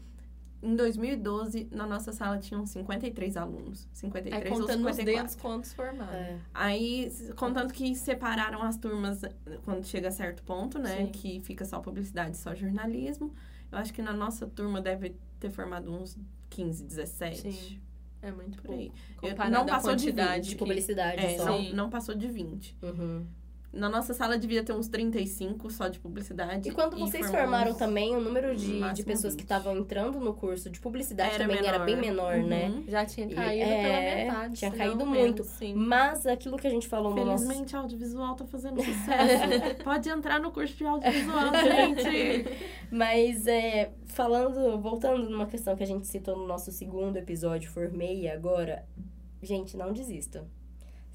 Em 0.61 0.75
2012, 0.75 1.67
na 1.71 1.85
nossa 1.85 2.11
sala 2.11 2.37
tinham 2.39 2.65
53 2.65 3.37
alunos. 3.37 3.87
53 3.93 4.43
Aí 4.45 4.51
ou 4.51 4.59
contando 4.59 4.81
nos 4.83 4.95
54. 4.95 5.05
dedos 5.05 5.35
quantos 5.35 5.73
formaram. 5.73 6.13
É. 6.17 6.39
Aí, 6.53 7.11
contanto 7.35 7.73
que 7.73 7.93
separaram 7.95 8.61
as 8.63 8.75
turmas 8.77 9.21
quando 9.63 9.85
chega 9.85 10.07
a 10.07 10.11
certo 10.11 10.41
ponto, 10.43 10.79
né? 10.79 11.05
Sim. 11.05 11.11
Que 11.11 11.39
fica 11.41 11.63
só 11.63 11.79
publicidade, 11.79 12.35
só 12.37 12.55
jornalismo. 12.55 13.33
Eu 13.71 13.77
acho 13.77 13.93
que 13.93 14.01
na 14.01 14.13
nossa 14.13 14.47
turma 14.47 14.81
deve 14.81 15.15
ter 15.39 15.51
formado 15.51 15.91
uns 15.91 16.17
15, 16.49 16.83
17. 16.83 17.51
Sim. 17.51 17.79
É 18.19 18.31
muito 18.31 18.57
Por 18.57 18.67
pouco. 18.67 18.81
aí. 18.81 18.91
Eu- 19.21 19.29
Comparado 19.29 19.53
não 19.55 19.65
passou 19.65 19.95
de 19.95 20.05
quantidade 20.05 20.41
20. 20.41 20.49
De 20.49 20.55
publicidade 20.55 21.23
É, 21.25 21.37
só. 21.37 21.45
não, 21.45 21.63
não 21.73 21.89
passou 21.89 22.15
de 22.15 22.27
20. 22.27 22.75
Uhum. 22.81 23.27
Na 23.77 23.87
nossa 23.89 24.13
sala 24.13 24.37
devia 24.37 24.63
ter 24.63 24.73
uns 24.73 24.87
35 24.87 25.69
só 25.69 25.87
de 25.87 25.99
publicidade. 25.99 26.67
E 26.67 26.71
quando 26.71 26.97
vocês 26.97 27.29
formaram 27.29 27.73
também, 27.73 28.15
o 28.15 28.19
número 28.19 28.55
de, 28.55 28.81
de 28.93 29.03
pessoas 29.03 29.33
que 29.35 29.41
20. 29.43 29.51
estavam 29.51 29.77
entrando 29.77 30.19
no 30.19 30.33
curso 30.33 30.69
de 30.69 30.79
publicidade 30.79 31.35
Era 31.35 31.43
também 31.45 31.59
era 31.65 31.79
menor. 31.79 31.85
bem 31.85 31.95
menor, 31.95 32.37
né? 32.37 32.69
Uhum. 32.69 32.83
Já 32.87 33.05
tinha 33.05 33.27
E- 33.27 33.35
caído 33.35 33.69
é, 33.69 33.83
pela 33.83 34.15
metade. 34.31 34.53
tinha 34.55 34.71
caído 34.71 35.05
muito. 35.05 35.43
sim. 35.43 35.73
Mas 35.75 36.25
aquilo 36.25 36.57
que 36.57 36.65
a 36.65 36.69
gente 36.69 36.87
falou 36.87 37.13
no 37.15 37.23
nosso... 37.23 37.43
Felizmente, 37.45 37.75
audiovisual 37.75 38.35
tá 38.35 38.45
fazendo 38.45 38.81
sucesso. 38.83 39.75
Pode 39.83 40.09
entrar 40.09 40.39
no 40.39 40.51
curso 40.51 40.75
de 40.75 40.85
audiovisual, 40.85 41.51
gente. 41.53 42.47
Mas 42.91 43.45
é, 43.47 43.91
falando, 44.07 44.79
voltando 44.79 45.29
numa 45.29 45.45
questão 45.45 45.75
que 45.75 45.83
a 45.83 45.87
gente 45.87 46.07
citou 46.07 46.35
no 46.35 46.47
nosso 46.47 46.71
segundo 46.71 47.17
episódio, 47.17 47.69
formei 47.69 48.27
agora, 48.27 48.83
gente, 49.41 49.77
não 49.77 49.93
desista. 49.93 50.45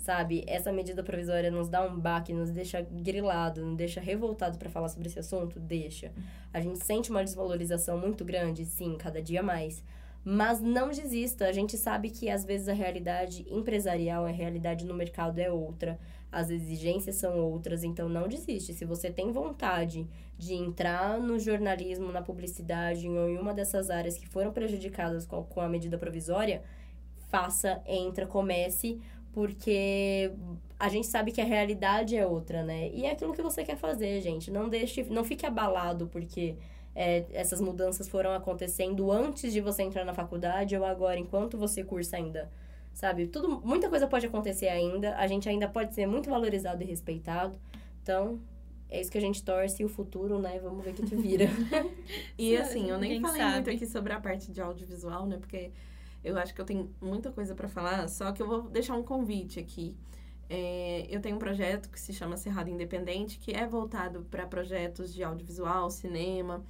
Sabe, 0.03 0.43
essa 0.49 0.73
medida 0.73 1.01
provisória 1.01 1.49
nos 1.49 1.69
dá 1.69 1.81
um 1.87 1.97
baque, 1.97 2.33
nos 2.33 2.51
deixa 2.51 2.81
grilado, 2.81 3.65
nos 3.65 3.77
deixa 3.77 4.01
revoltado 4.01 4.59
para 4.59 4.69
falar 4.69 4.89
sobre 4.89 5.07
esse 5.07 5.21
assunto? 5.21 5.61
Deixa. 5.61 6.11
A 6.53 6.61
gente 6.61 6.85
sente 6.85 7.09
uma 7.09 7.23
desvalorização 7.23 7.97
muito 7.97 8.25
grande, 8.25 8.65
sim, 8.65 8.97
cada 8.99 9.23
dia 9.23 9.45
mais. 9.45 9.85
Mas 10.25 10.61
não 10.61 10.89
desista. 10.89 11.47
A 11.47 11.53
gente 11.53 11.77
sabe 11.79 12.11
que 12.11 12.29
às 12.29 12.45
vezes 12.45 12.69
a 12.69 12.73
realidade 12.73 13.47
empresarial, 13.49 14.27
a 14.27 14.31
realidade 14.31 14.85
no 14.85 14.93
mercado 14.93 15.39
é 15.39 15.49
outra, 15.49 16.01
as 16.33 16.51
exigências 16.51 17.15
são 17.15 17.39
outras, 17.39 17.85
então 17.85 18.09
não 18.09 18.27
desiste. 18.27 18.75
Se 18.75 18.85
você 18.85 19.09
tem 19.09 19.31
vontade 19.31 20.09
de 20.37 20.53
entrar 20.53 21.21
no 21.21 21.39
jornalismo, 21.39 22.11
na 22.11 22.23
publicidade 22.23 23.09
ou 23.09 23.29
em 23.29 23.39
uma 23.39 23.55
dessas 23.55 23.89
áreas 23.89 24.19
que 24.19 24.27
foram 24.27 24.53
prejudicadas 24.53 25.25
com, 25.25 25.61
a 25.61 25.69
medida 25.69 25.97
provisória, 25.97 26.61
faça, 27.29 27.81
entra, 27.87 28.27
comece, 28.27 29.01
porque 29.33 30.31
a 30.79 30.89
gente 30.89 31.07
sabe 31.07 31.33
que 31.33 31.41
a 31.41 31.45
realidade 31.45 32.17
é 32.17 32.27
outra, 32.27 32.63
né? 32.63 32.91
E 32.91 33.05
é 33.07 33.13
aquilo 33.13 33.33
que 33.33 33.43
você 33.43 33.65
quer 33.65 33.77
fazer, 33.77 34.21
gente. 34.21 34.51
Não 34.51 34.69
deixe, 34.69 35.03
não 35.05 35.25
fique 35.25 35.47
abalado 35.47 36.07
porque 36.09 36.57
é, 36.95 37.25
essas 37.33 37.61
mudanças 37.61 38.09
foram 38.09 38.33
acontecendo 38.33 39.11
antes 39.11 39.53
de 39.53 39.61
você 39.61 39.83
entrar 39.83 40.05
na 40.05 40.13
faculdade 40.13 40.77
ou 40.77 40.85
agora, 40.85 41.19
enquanto 41.19 41.57
você 41.57 41.83
cursa 41.83 42.17
ainda. 42.17 42.51
Sabe? 42.93 43.27
Tudo, 43.27 43.61
muita 43.65 43.89
coisa 43.89 44.07
pode 44.07 44.27
acontecer 44.27 44.69
ainda. 44.69 45.17
A 45.17 45.27
gente 45.27 45.49
ainda 45.49 45.67
pode 45.67 45.95
ser 45.95 46.07
muito 46.07 46.29
valorizado 46.29 46.83
e 46.83 46.87
respeitado. 46.87 47.59
Então, 48.03 48.39
é 48.91 49.01
isso 49.01 49.11
que 49.11 49.17
a 49.17 49.21
gente 49.23 49.43
torce 49.43 49.83
e 49.83 49.87
o 49.87 49.89
futuro, 49.89 50.39
né? 50.39 50.61
Vamos 50.63 50.85
ver 50.85 50.91
o 50.91 50.95
que, 50.95 51.07
que 51.07 51.17
vira. 51.17 51.47
E 52.37 52.55
assim, 52.57 52.91
eu 52.91 52.99
nem 52.99 53.21
falei 53.21 53.41
sabe. 53.41 53.55
muito 53.55 53.71
aqui 53.71 53.87
sobre 53.87 54.13
a 54.13 54.21
parte 54.21 54.53
de 54.53 54.61
audiovisual, 54.61 55.25
né? 55.27 55.39
Porque 55.39 55.71
Eu 56.25 56.39
acho 56.39 56.55
que 56.55 56.61
eu 56.61 56.65
tenho 56.65 56.91
muita 57.01 57.31
coisa 57.33 57.55
para 57.55 57.69
falar, 57.69 58.09
só 58.09 58.33
que 58.33 58.43
eu 58.43 58.47
vou 58.47 58.63
deixar 58.63 58.95
um 58.95 59.03
convite 59.03 59.59
aqui. 59.59 59.97
É, 60.49 61.07
eu 61.09 61.21
tenho 61.21 61.37
um 61.37 61.39
projeto 61.39 61.89
que 61.89 61.99
se 61.99 62.13
chama 62.13 62.37
Cerrado 62.37 62.69
Independente, 62.69 63.39
que 63.39 63.53
é 63.53 63.67
voltado 63.67 64.27
para 64.31 64.47
projetos 64.47 65.13
de 65.13 65.23
audiovisual, 65.25 65.91
cinema. 65.91 66.65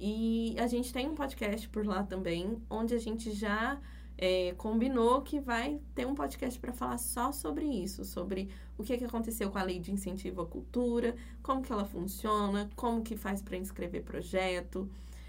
E 0.00 0.56
a 0.58 0.66
gente 0.66 0.92
tem 0.92 1.08
um 1.08 1.14
podcast 1.14 1.68
por 1.68 1.86
lá 1.86 2.02
também, 2.02 2.60
onde 2.68 2.94
a 2.94 2.98
gente 2.98 3.32
já 3.32 3.80
é, 4.18 4.52
combinou 4.56 5.22
que 5.22 5.38
vai 5.38 5.80
ter 5.94 6.04
um 6.06 6.14
podcast 6.14 6.58
para 6.58 6.72
falar 6.72 6.98
só 6.98 7.30
sobre 7.30 7.64
isso, 7.64 8.04
sobre 8.04 8.50
o 8.76 8.82
que, 8.82 8.98
que 8.98 9.04
aconteceu 9.04 9.50
com 9.50 9.58
a 9.58 9.62
lei 9.62 9.78
de 9.78 9.92
incentivo 9.92 10.42
à 10.42 10.46
cultura, 10.46 11.14
como 11.40 11.62
que 11.62 11.72
ela 11.72 11.84
funciona, 11.84 12.68
como 12.74 13.02
que 13.02 13.16
faz 13.16 13.40
para 13.40 13.56
inscrever 13.56 14.02
projeto, 14.02 14.88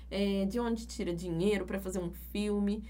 é, 0.09 0.45
de 0.45 0.59
onde 0.59 0.87
tira 0.87 1.13
dinheiro 1.13 1.65
para 1.65 1.79
fazer 1.79 1.99
um 1.99 2.09
filme, 2.09 2.83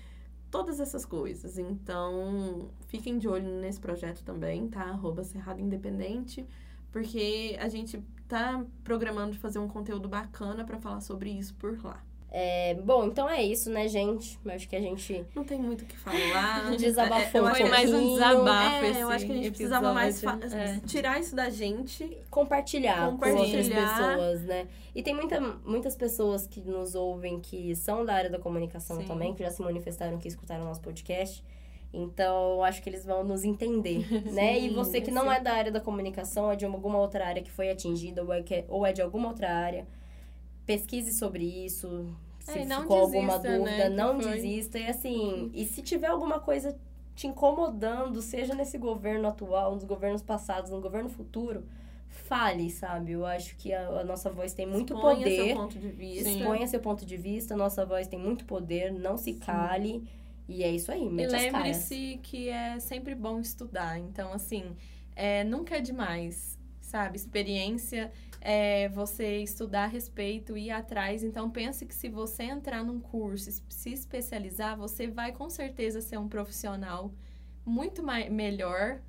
todas 0.52 0.80
essas 0.80 1.06
coisas. 1.06 1.58
Então, 1.58 2.70
fiquem 2.88 3.18
de 3.18 3.28
olho 3.28 3.50
nesse 3.60 3.80
projeto 3.80 4.24
também, 4.24 4.68
tá? 4.68 4.84
Arroba 4.84 5.24
Cerrado 5.24 5.62
Independente, 5.62 6.46
porque 6.92 7.58
a 7.60 7.70
gente 7.70 8.04
tá 8.28 8.64
programando 8.84 9.32
de 9.32 9.40
fazer 9.40 9.60
um 9.60 9.68
conteúdo 9.68 10.08
bacana 10.08 10.64
para 10.64 10.80
falar 10.80 11.02
sobre 11.02 11.30
isso 11.32 11.54
por 11.56 11.84
lá. 11.84 12.04
É, 12.32 12.76
bom, 12.76 13.06
então 13.06 13.28
é 13.28 13.42
isso, 13.42 13.72
né, 13.72 13.88
gente? 13.88 14.40
Eu 14.46 14.52
acho 14.52 14.70
que 14.70 14.76
a 14.76 14.80
gente. 14.80 15.26
Não 15.34 15.44
tem 15.44 15.58
muito 15.60 15.82
o 15.82 15.86
que 15.86 15.98
falar. 15.98 16.72
Desabafou 16.78 17.48
é, 17.48 17.52
um 17.52 17.56
Foi 17.56 17.70
mais 17.70 17.92
um 17.92 18.14
desabafo. 18.14 18.86
É, 18.86 19.02
eu 19.02 19.10
acho 19.10 19.26
que 19.26 19.32
a 19.32 19.36
gente 19.36 19.50
precisava 19.50 19.94
mais 19.94 20.24
é. 20.24 20.80
tirar 20.86 21.20
isso 21.20 21.36
da 21.36 21.50
gente. 21.50 22.18
Compartilhar, 22.30 23.10
Compartilhar. 23.10 23.40
com 23.40 23.44
outras 23.46 23.68
pessoas, 23.68 24.42
né? 24.44 24.68
E 24.94 25.02
tem 25.02 25.16
muita, 25.16 25.42
muitas 25.66 25.96
pessoas 25.96 26.46
que 26.46 26.62
nos 26.62 26.94
ouvem 26.94 27.40
que 27.40 27.76
são 27.76 28.06
da 28.06 28.14
área 28.14 28.30
da 28.30 28.38
comunicação 28.38 28.98
Sim. 29.02 29.08
também, 29.08 29.34
que 29.34 29.44
já 29.44 29.50
se 29.50 29.62
manifestaram, 29.64 30.20
que 30.20 30.28
escutaram 30.28 30.66
nosso 30.66 30.82
podcast. 30.82 31.44
Então, 31.92 32.64
acho 32.64 32.84
que 32.84 32.90
eles 32.90 33.04
vão 33.04 33.24
nos 33.24 33.44
entender, 33.44 34.06
né? 34.32 34.60
E 34.60 34.70
Sim, 34.70 34.76
você 34.76 35.02
que 35.02 35.10
não 35.10 35.24
sim. 35.24 35.30
é 35.30 35.40
da 35.40 35.54
área 35.54 35.72
da 35.72 35.80
comunicação, 35.80 36.52
é 36.52 36.56
de 36.56 36.64
alguma 36.66 37.00
outra 37.00 37.26
área 37.26 37.42
que 37.42 37.50
foi 37.50 37.72
atingida, 37.72 38.24
ou 38.24 38.32
é, 38.32 38.44
que- 38.44 38.66
ou 38.68 38.86
é 38.86 38.94
de 38.94 39.02
alguma 39.02 39.30
outra 39.30 39.52
área, 39.52 39.88
pesquise 40.70 41.12
sobre 41.14 41.44
isso. 41.66 41.88
Se 42.40 42.60
É, 42.60 42.66
ficou 42.66 42.98
alguma 43.00 43.38
desista, 43.40 43.58
dúvida, 43.58 43.90
né, 43.90 43.90
não 43.90 44.18
desista. 44.18 44.78
E 44.80 44.88
assim, 44.88 45.52
e 45.54 45.66
se 45.66 45.82
tiver 45.82 46.08
alguma 46.08 46.40
coisa 46.40 46.78
te 47.16 47.28
incomodando, 47.28 48.22
seja 48.22 48.54
nesse 48.56 48.78
governo 48.78 49.28
atual, 49.28 49.74
nos 49.76 49.84
governos 49.84 50.22
passados, 50.22 50.70
no 50.72 50.80
governo 50.80 51.10
futuro, 51.10 51.64
fale, 52.08 52.70
sabe? 52.70 53.12
Eu 53.14 53.26
acho 53.26 53.56
que 53.58 53.74
a, 53.74 53.82
a 54.02 54.04
nossa 54.04 54.30
voz 54.30 54.54
tem 54.54 54.66
muito 54.66 54.94
Exponha 54.94 55.18
poder. 55.18 55.46
seu 55.48 55.56
ponto 55.56 55.80
de 55.80 55.90
vista. 55.90 56.30
Sim. 56.30 56.40
Exponha 56.40 56.68
seu 56.68 56.80
ponto 56.80 57.06
de 57.06 57.18
vista, 57.18 57.56
nossa 57.58 57.86
voz 57.86 58.08
tem 58.08 58.20
muito 58.20 58.46
poder, 58.46 58.92
não 58.94 59.18
se 59.18 59.34
cale. 59.34 60.04
E 60.48 60.64
é 60.64 60.72
isso 60.72 60.92
aí, 60.92 61.04
E 61.04 61.28
lembre-se 61.28 62.20
que 62.24 62.50
é 62.50 62.80
sempre 62.80 63.14
bom 63.16 63.40
estudar. 63.40 64.00
Então, 64.00 64.34
assim, 64.34 64.64
é, 65.16 65.44
nunca 65.44 65.78
é 65.78 65.82
demais, 65.82 66.58
sabe? 66.82 67.18
Experiência 67.18 68.12
é 68.42 68.88
você 68.90 69.38
estudar 69.42 69.84
a 69.86 69.88
respeito, 69.88 70.58
ir 70.58 70.72
atrás. 70.72 71.24
Então, 71.24 71.50
pense 71.50 71.86
que 71.86 71.94
se 71.94 72.10
você 72.10 72.44
entrar 72.44 72.84
num 72.84 73.00
curso, 73.00 73.52
se 73.70 73.90
especializar, 73.92 74.78
você 74.78 75.08
vai 75.08 75.32
com 75.32 75.50
certeza 75.50 76.02
ser 76.02 76.18
um 76.18 76.28
profissional 76.30 77.14
muito 77.66 78.02
mai- 78.04 78.30
melhor 78.30 79.02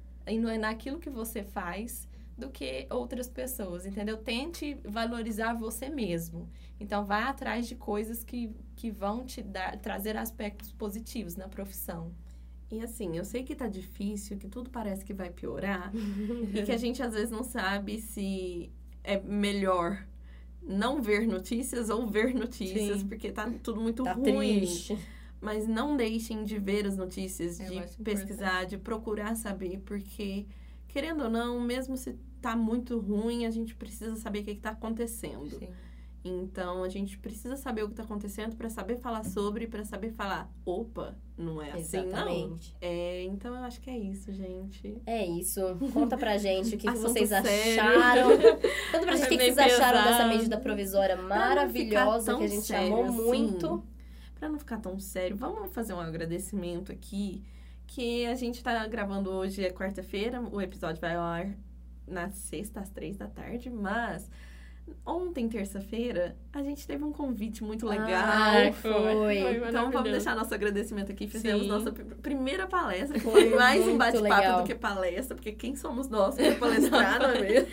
naquilo 0.59 0.99
que 0.99 1.11
você 1.11 1.43
faz 1.43 2.09
do 2.37 2.49
que 2.51 2.87
outras 2.91 3.29
pessoas, 3.29 3.85
entendeu? 3.85 4.17
Tente 4.17 4.75
valorizar 4.85 5.53
você 5.55 5.89
mesmo. 5.89 6.49
Então, 6.79 7.05
vá 7.05 7.29
atrás 7.29 7.67
de 7.69 7.75
coisas 7.75 8.25
que, 8.25 8.51
que 8.77 8.91
vão 8.91 9.25
te 9.25 9.43
dar, 9.43 9.79
trazer 9.79 10.17
aspectos 10.17 10.73
positivos 10.73 11.37
na 11.37 11.49
profissão. 11.49 12.13
E 12.71 12.81
assim, 12.81 13.17
eu 13.17 13.25
sei 13.25 13.43
que 13.43 13.55
tá 13.55 13.69
difícil, 13.69 14.39
que 14.39 14.49
tudo 14.49 14.71
parece 14.71 15.05
que 15.05 15.13
vai 15.13 15.31
piorar. 15.31 15.93
e 16.55 16.63
que 16.63 16.73
a 16.73 16.77
gente 16.77 17.03
às 17.03 17.13
vezes 17.13 17.31
não 17.31 17.43
sabe 17.43 17.99
se 18.01 18.71
é 19.05 19.19
melhor 19.21 20.07
não 20.63 21.01
ver 21.03 21.27
notícias 21.27 21.89
ou 21.91 22.07
ver 22.07 22.35
notícias, 22.35 23.01
Sim. 23.01 23.09
porque 23.09 23.33
tá 23.33 23.51
tudo 23.63 23.81
muito 23.81 24.05
Tá 24.05 24.13
ruim. 24.13 24.59
triste. 24.59 24.99
Mas 25.41 25.67
não 25.67 25.97
deixem 25.97 26.45
de 26.45 26.59
ver 26.59 26.87
as 26.87 26.97
notícias, 26.99 27.59
Eu 27.61 27.71
de 27.81 27.97
pesquisar, 28.05 28.65
de 28.65 28.77
procurar 28.77 29.35
saber, 29.35 29.81
porque, 29.87 30.45
querendo 30.87 31.25
ou 31.25 31.31
não, 31.31 31.59
mesmo 31.61 31.97
se 31.97 32.15
tá 32.43 32.55
muito 32.55 32.99
ruim, 32.99 33.47
a 33.47 33.51
gente 33.51 33.75
precisa 33.75 34.17
saber 34.17 34.41
o 34.41 34.45
que, 34.45 34.55
que 34.57 34.61
tá 34.61 34.71
acontecendo. 34.71 35.59
Sim. 35.59 35.69
Então, 36.23 36.85
a 36.85 36.89
gente 36.89 37.19
precisa 37.19 37.57
saber 37.57 37.83
o 37.83 37.89
que 37.89 37.95
tá 37.95 38.03
acontecendo 38.03 38.55
para 38.55 38.69
saber 38.69 38.97
falar 38.97 39.25
sobre, 39.25 39.67
para 39.67 39.85
saber 39.85 40.11
falar, 40.13 40.53
opa, 40.67 41.17
não 41.37 41.63
é 41.63 41.73
assim, 41.73 41.97
não. 41.97 42.07
Exatamente. 42.07 42.77
É, 42.79 43.23
então 43.25 43.55
eu 43.55 43.65
acho 43.65 43.81
que 43.81 43.89
é 43.89 43.97
isso, 43.97 44.31
gente. 44.31 45.01
É 45.07 45.25
isso. 45.25 45.61
Conta 45.95 46.19
pra 46.19 46.37
gente 46.37 46.75
o 46.75 46.79
que, 46.79 46.87
que 46.87 46.99
vocês 46.99 47.31
sério. 47.31 47.81
acharam. 47.81 48.29
Conta 48.37 49.07
pra 49.07 49.17
gente 49.17 49.25
o 49.25 49.29
que, 49.29 49.37
que 49.37 49.37
Meio 49.39 49.55
vocês 49.55 49.73
acharam 49.73 49.99
pesado. 50.03 50.19
dessa 50.19 50.29
medida 50.29 50.59
provisória 50.59 51.17
maravilhosa 51.17 52.37
que 52.37 52.45
a 52.45 52.49
gente 52.49 52.75
amou 52.75 53.05
assim, 53.05 53.23
muito. 53.23 53.83
Pra 54.35 54.49
não 54.49 54.59
ficar 54.59 54.79
tão 54.79 54.99
sério, 54.99 55.37
vamos 55.37 55.73
fazer 55.73 55.95
um 55.95 56.01
agradecimento 56.01 56.93
aqui. 56.93 57.43
Que 57.87 58.27
a 58.27 58.35
gente 58.35 58.63
tá 58.63 58.87
gravando 58.87 59.31
hoje, 59.31 59.65
é 59.65 59.71
quarta-feira, 59.71 60.41
o 60.41 60.61
episódio 60.61 61.01
vai 61.01 61.17
ao 61.17 61.23
ar 61.23 61.59
na 62.07 62.31
sexta, 62.31 62.81
às 62.81 62.91
três 62.91 63.17
da 63.17 63.27
tarde, 63.27 63.69
mas 63.71 64.31
ontem, 65.05 65.49
terça-feira, 65.49 66.37
a 66.53 66.63
gente 66.63 66.87
teve 66.87 67.03
um 67.05 67.13
convite 67.13 67.63
muito 67.65 67.87
legal. 67.87 68.09
Ah, 68.11 68.73
foi. 68.73 69.39
Então 69.69 69.91
vamos 69.91 70.11
deixar 70.11 70.35
nosso 70.37 70.55
agradecimento 70.55 71.11
aqui. 71.13 71.27
Fizemos 71.29 71.63
Sim. 71.63 71.69
nossa 71.69 71.93
pr- 71.93 72.03
primeira 72.23 72.67
palestra, 72.67 73.19
que 73.19 73.25
Foi 73.25 73.49
foi 73.51 73.59
mais 73.59 73.87
um 73.87 73.97
bate-papo 73.99 74.61
do 74.63 74.67
que 74.67 74.75
palestra, 74.75 75.35
porque 75.37 75.53
quem 75.53 75.75
somos 75.77 76.09
nós 76.09 76.35
para 76.37 76.55
palestrar, 76.59 77.19
não 77.21 77.31
é 77.31 77.41
mesmo? 77.41 77.69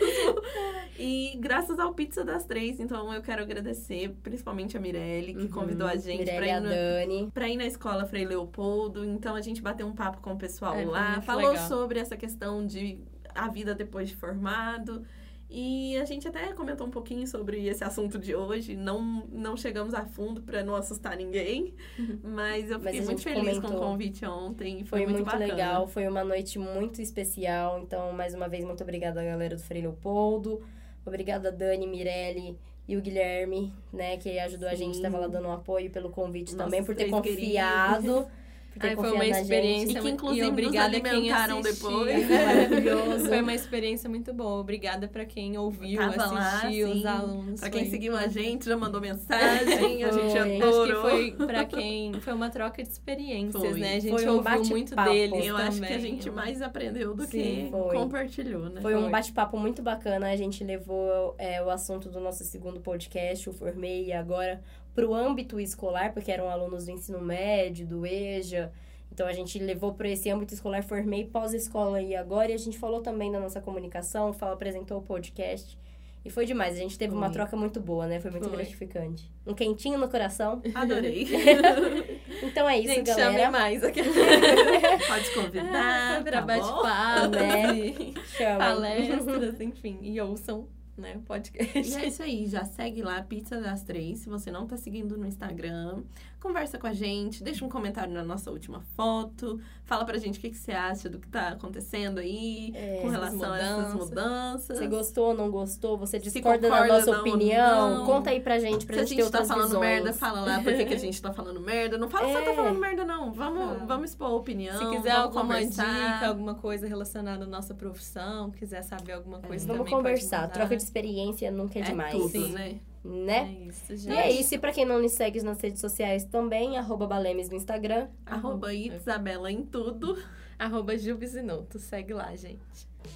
E 0.98 1.36
graças 1.38 1.78
ao 1.78 1.94
Pizza 1.94 2.24
das 2.24 2.44
Três, 2.44 2.80
então 2.80 3.12
eu 3.14 3.22
quero 3.22 3.42
agradecer 3.42 4.14
principalmente 4.22 4.76
a 4.76 4.80
Mirelle, 4.80 5.34
que 5.34 5.42
Uhum. 5.42 5.48
convidou 5.50 5.86
a 5.86 5.96
gente 5.96 6.24
para 6.24 6.46
ir, 6.46 6.60
no, 6.60 6.68
Dani. 6.68 7.30
pra 7.32 7.48
ir 7.48 7.56
na 7.56 7.66
escola 7.66 8.04
Frei 8.04 8.24
Leopoldo. 8.24 9.04
Então 9.04 9.34
a 9.36 9.40
gente 9.40 9.62
bateu 9.62 9.86
um 9.86 9.94
papo 9.94 10.20
com 10.20 10.32
o 10.32 10.36
pessoal 10.38 10.74
É, 10.74 10.82
foi 10.82 10.92
lá, 10.92 11.20
falou 11.20 11.50
legal. 11.52 11.68
sobre 11.68 11.98
essa 12.00 12.16
questão 12.16 12.66
de 12.66 12.98
a 13.34 13.48
vida 13.48 13.74
depois 13.74 14.08
de 14.08 14.16
formado. 14.16 15.04
E 15.50 15.96
a 15.96 16.04
gente 16.04 16.28
até 16.28 16.52
comentou 16.52 16.86
um 16.86 16.90
pouquinho 16.90 17.26
sobre 17.26 17.66
esse 17.66 17.82
assunto 17.82 18.18
de 18.18 18.34
hoje. 18.34 18.76
Não, 18.76 19.26
não 19.32 19.56
chegamos 19.56 19.94
a 19.94 20.04
fundo 20.04 20.42
para 20.42 20.62
não 20.62 20.74
assustar 20.74 21.16
ninguém. 21.16 21.74
Mas 22.22 22.70
eu 22.70 22.78
Mas 22.78 22.90
fiquei 22.96 23.00
a 23.00 23.04
muito 23.04 23.22
feliz 23.22 23.58
com 23.58 23.58
o 23.58 23.62
comentou. 23.62 23.80
convite 23.80 24.26
ontem. 24.26 24.84
Foi, 24.84 25.04
Foi 25.04 25.12
muito, 25.12 25.24
bacana. 25.24 25.46
legal, 25.46 25.86
foi 25.86 26.06
uma 26.06 26.22
noite 26.22 26.58
muito 26.58 27.00
especial. 27.00 27.80
Então, 27.80 28.12
mais 28.12 28.34
uma 28.34 28.46
vez, 28.48 28.64
muito 28.64 28.82
obrigada, 28.82 29.24
galera 29.24 29.56
do 29.56 29.62
Frei 29.62 29.80
Leopoldo. 29.80 30.60
Obrigada, 31.06 31.50
Dani, 31.50 31.86
Mirelle 31.86 32.58
e 32.86 32.96
o 32.96 33.00
Guilherme, 33.00 33.72
né, 33.92 34.16
que 34.18 34.38
ajudou 34.38 34.68
a 34.68 34.74
gente, 34.74 34.96
Sim. 34.96 35.02
estava 35.02 35.18
lá 35.18 35.28
dando 35.28 35.48
um 35.48 35.52
apoio 35.52 35.90
pelo 35.90 36.10
convite 36.10 36.54
Nossos 36.54 36.64
também, 36.64 36.84
por 36.84 36.94
ter 36.94 37.08
confiado. 37.08 38.26
Ai, 38.80 38.94
foi 38.94 39.10
uma 39.10 39.26
experiência 39.26 39.86
gente. 39.88 39.98
E 39.98 40.02
que, 40.02 40.08
inclusive, 40.10 40.40
e 40.46 40.50
nos 40.50 40.52
obrigada 40.52 40.96
a 40.96 41.00
quem 41.00 41.10
alimentaram 41.10 41.58
assistiu. 41.58 41.88
depois. 41.88 42.26
Foi 42.26 42.38
maravilhoso. 42.44 43.24
Foi 43.26 43.40
uma 43.40 43.54
experiência 43.54 44.08
muito 44.08 44.32
boa. 44.32 44.60
Obrigada 44.60 45.08
pra 45.08 45.24
quem 45.24 45.58
ouviu, 45.58 45.98
Tava 45.98 46.26
lá, 46.32 46.58
assistiu, 46.58 46.86
sim. 46.88 46.98
os 46.98 47.06
alunos. 47.06 47.60
Pra 47.60 47.70
quem 47.70 47.80
Foi- 47.82 47.90
seguiu 47.90 48.16
a 48.16 48.26
gente, 48.28 48.66
já 48.66 48.76
mandou 48.76 49.00
mensagem, 49.02 50.04
a 50.04 50.12
gente 50.12 50.38
adorou. 50.38 50.82
Acho 50.84 50.92
que 50.92 51.36
foi 51.36 51.46
pra 51.46 51.64
quem. 51.64 52.12
Foi 52.20 52.32
uma 52.32 52.50
troca 52.50 52.82
de 52.82 52.88
experiências, 52.88 53.60
Foi. 53.62 53.80
né? 53.80 53.96
A 53.96 54.00
gente 54.00 54.10
Foi 54.12 54.28
um 54.28 54.36
ouviu 54.36 54.64
muito 54.66 54.94
deles. 54.94 55.46
Eu 55.46 55.56
acho 55.56 55.78
que 55.80 55.84
a 55.84 55.88
também. 55.88 56.00
gente 56.00 56.30
mais 56.30 56.62
aprendeu 56.62 57.14
do 57.14 57.22
Sim, 57.24 57.30
que 57.64 57.68
foi. 57.70 57.96
compartilhou, 57.96 58.68
né? 58.70 58.80
Foi 58.80 58.94
um 58.94 59.10
bate-papo 59.10 59.58
muito 59.58 59.82
bacana. 59.82 60.28
A 60.30 60.36
gente 60.36 60.62
levou 60.62 61.34
é, 61.38 61.60
o 61.62 61.68
assunto 61.70 62.08
do 62.08 62.20
nosso 62.20 62.44
segundo 62.44 62.80
podcast, 62.80 63.48
o 63.50 63.52
Formei, 63.52 64.12
agora 64.12 64.60
para 64.98 65.06
o 65.06 65.14
âmbito 65.14 65.60
escolar, 65.60 66.12
porque 66.12 66.32
eram 66.32 66.50
alunos 66.50 66.86
do 66.86 66.90
ensino 66.90 67.20
médio, 67.20 67.86
do 67.86 68.04
EJA. 68.04 68.72
Então 69.12 69.28
a 69.28 69.32
gente 69.32 69.56
levou 69.60 69.94
para 69.94 70.08
esse 70.08 70.28
âmbito 70.28 70.52
escolar, 70.52 70.82
formei 70.82 71.24
pós-escola 71.24 72.02
e 72.02 72.16
agora. 72.16 72.50
E 72.50 72.54
a 72.54 72.58
gente 72.58 72.76
falou 72.76 73.00
também 73.00 73.30
da 73.30 73.38
nossa 73.38 73.60
comunicação, 73.60 74.32
falou, 74.32 74.54
apresentou 74.56 74.98
o 74.98 75.02
podcast. 75.02 75.78
E 76.24 76.30
foi 76.30 76.44
demais. 76.44 76.74
A 76.74 76.78
gente 76.78 76.98
teve 76.98 77.14
uma 77.14 77.26
Foi. 77.26 77.34
troca 77.34 77.56
muito 77.56 77.80
boa, 77.80 78.08
né? 78.08 78.18
Foi 78.18 78.32
muito 78.32 78.48
Foi. 78.48 78.56
gratificante. 78.56 79.32
Um 79.46 79.54
quentinho 79.54 80.00
no 80.00 80.08
coração. 80.08 80.60
Adorei. 80.74 81.28
Então 82.40 82.68
é 82.68 82.78
isso, 82.78 82.94
gente, 82.94 83.06
galera. 83.06 83.32
chame 83.32 83.50
mais 83.50 83.82
aqui. 83.82 84.00
Pode 85.08 85.30
convidar, 85.32 86.22
pra 86.22 86.40
tá 86.40 86.40
bate-papo, 86.42 87.28
Né? 87.36 88.14
Chama. 88.26 88.58
palestras, 88.58 89.60
enfim. 89.60 89.98
E 90.02 90.20
ouçam 90.20 90.68
né? 91.00 91.20
Podcast. 91.26 91.90
E 91.90 91.94
é 91.94 92.06
isso 92.06 92.22
aí, 92.22 92.46
já 92.46 92.64
segue 92.64 93.02
lá, 93.02 93.22
Pizza 93.22 93.60
das 93.60 93.82
Três. 93.82 94.20
Se 94.20 94.28
você 94.28 94.50
não 94.50 94.66
tá 94.66 94.76
seguindo 94.76 95.16
no 95.16 95.26
Instagram, 95.26 96.02
conversa 96.40 96.78
com 96.78 96.86
a 96.86 96.92
gente, 96.92 97.42
deixa 97.42 97.64
um 97.64 97.68
comentário 97.68 98.12
na 98.12 98.22
nossa 98.22 98.50
última 98.50 98.80
foto, 98.96 99.60
fala 99.84 100.04
pra 100.04 100.16
gente 100.18 100.38
o 100.38 100.40
que, 100.40 100.50
que 100.50 100.56
você 100.56 100.72
acha 100.72 101.08
do 101.08 101.18
que 101.18 101.26
tá 101.28 101.48
acontecendo 101.48 102.18
aí, 102.18 102.72
É, 102.74 103.00
com 103.02 103.08
essas 103.08 103.12
relação 103.12 103.52
a 103.52 103.58
essas 103.58 103.76
mudanças. 103.94 104.08
mudanças. 104.08 104.78
Você 104.78 104.86
gostou 104.86 105.26
ou 105.28 105.34
não 105.34 105.50
gostou? 105.50 105.98
Você 105.98 106.18
Se 106.20 106.30
discorda 106.30 106.68
da 106.68 106.78
concorda 106.82 106.98
nossa 107.06 107.20
opinião? 107.20 107.98
não. 107.98 108.06
Conta 108.06 108.30
aí 108.30 108.40
pra 108.40 108.58
gente, 108.58 108.86
pra 108.86 108.94
Se 108.96 109.00
a 109.00 109.04
gente, 109.04 109.16
gente 109.16 109.24
ter 109.26 109.30
tá 109.32 109.38
outras 109.38 109.48
falando 109.48 109.66
visões. 109.68 109.80
merda, 109.86 110.12
fala 110.12 110.40
lá 110.42 110.62
por 110.62 110.72
que 110.74 110.84
que 110.84 110.94
a 110.94 110.98
gente 110.98 111.20
tá 111.20 111.32
falando 111.32 111.60
merda. 111.60 111.98
Não 111.98 112.08
fala 112.08 112.32
só 112.32 112.38
É. 112.38 112.42
tá 112.44 112.54
falando 112.54 112.78
merda, 112.78 113.04
não. 113.04 113.32
Vamos, 113.32 113.64
Fala. 113.64 113.84
vamos 113.86 114.10
expor 114.10 114.28
a 114.28 114.34
opinião. 114.34 114.78
Se 114.78 114.84
quiser 114.96 115.12
vamos 115.14 115.36
alguma 115.36 115.42
conversar. 115.42 116.14
dica, 116.14 116.28
alguma 116.28 116.54
coisa 116.54 116.86
relacionada 116.86 117.44
à 117.44 117.48
nossa 117.48 117.74
profissão, 117.74 118.50
quiser 118.50 118.82
saber 118.82 119.12
alguma 119.12 119.40
coisa 119.40 119.66
Vamos 119.66 119.78
também 119.80 119.90
pode 119.92 120.04
conversar. 120.04 120.48
Troca 120.50 120.76
de 120.76 120.82
experiência 120.82 121.50
nunca 121.50 121.78
é, 121.78 121.82
É 121.82 121.84
demais. 121.86 122.12
tudo, 122.12 122.30
Sim. 122.30 122.52
né? 122.52 122.78
Né? 123.04 123.56
É 123.62 123.68
isso, 123.68 123.92
E 123.92 123.96
gente. 123.96 124.16
é 124.16 124.30
isso. 124.30 124.54
E 124.54 124.58
pra 124.58 124.72
quem 124.72 124.84
não 124.84 125.00
nos 125.00 125.12
segue 125.12 125.40
nas 125.42 125.60
redes 125.60 125.80
sociais 125.80 126.24
também, 126.24 126.76
arroba 126.76 127.06
Balemes 127.06 127.48
no 127.48 127.56
Instagram. 127.56 128.08
Arroba 128.26 128.72
Isabela 128.74 129.50
em 129.50 129.62
tudo. 129.64 130.16
Arroba 130.58 130.96
Jubizinoto. 130.98 131.78
Segue 131.78 132.12
lá, 132.14 132.34
gente. 132.34 132.58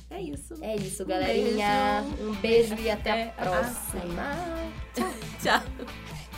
É 0.09 0.23
isso. 0.23 0.55
É 0.63 0.77
isso, 0.77 1.03
Um 1.03 1.07
galerinha. 1.07 2.05
Um 2.21 2.35
beijo, 2.37 2.75
e 2.77 2.89
até 2.89 3.11
a 3.11 3.15
Até 3.29 3.43
a 3.43 3.45
próxima. 3.51 4.31
Tchau. 5.43 5.63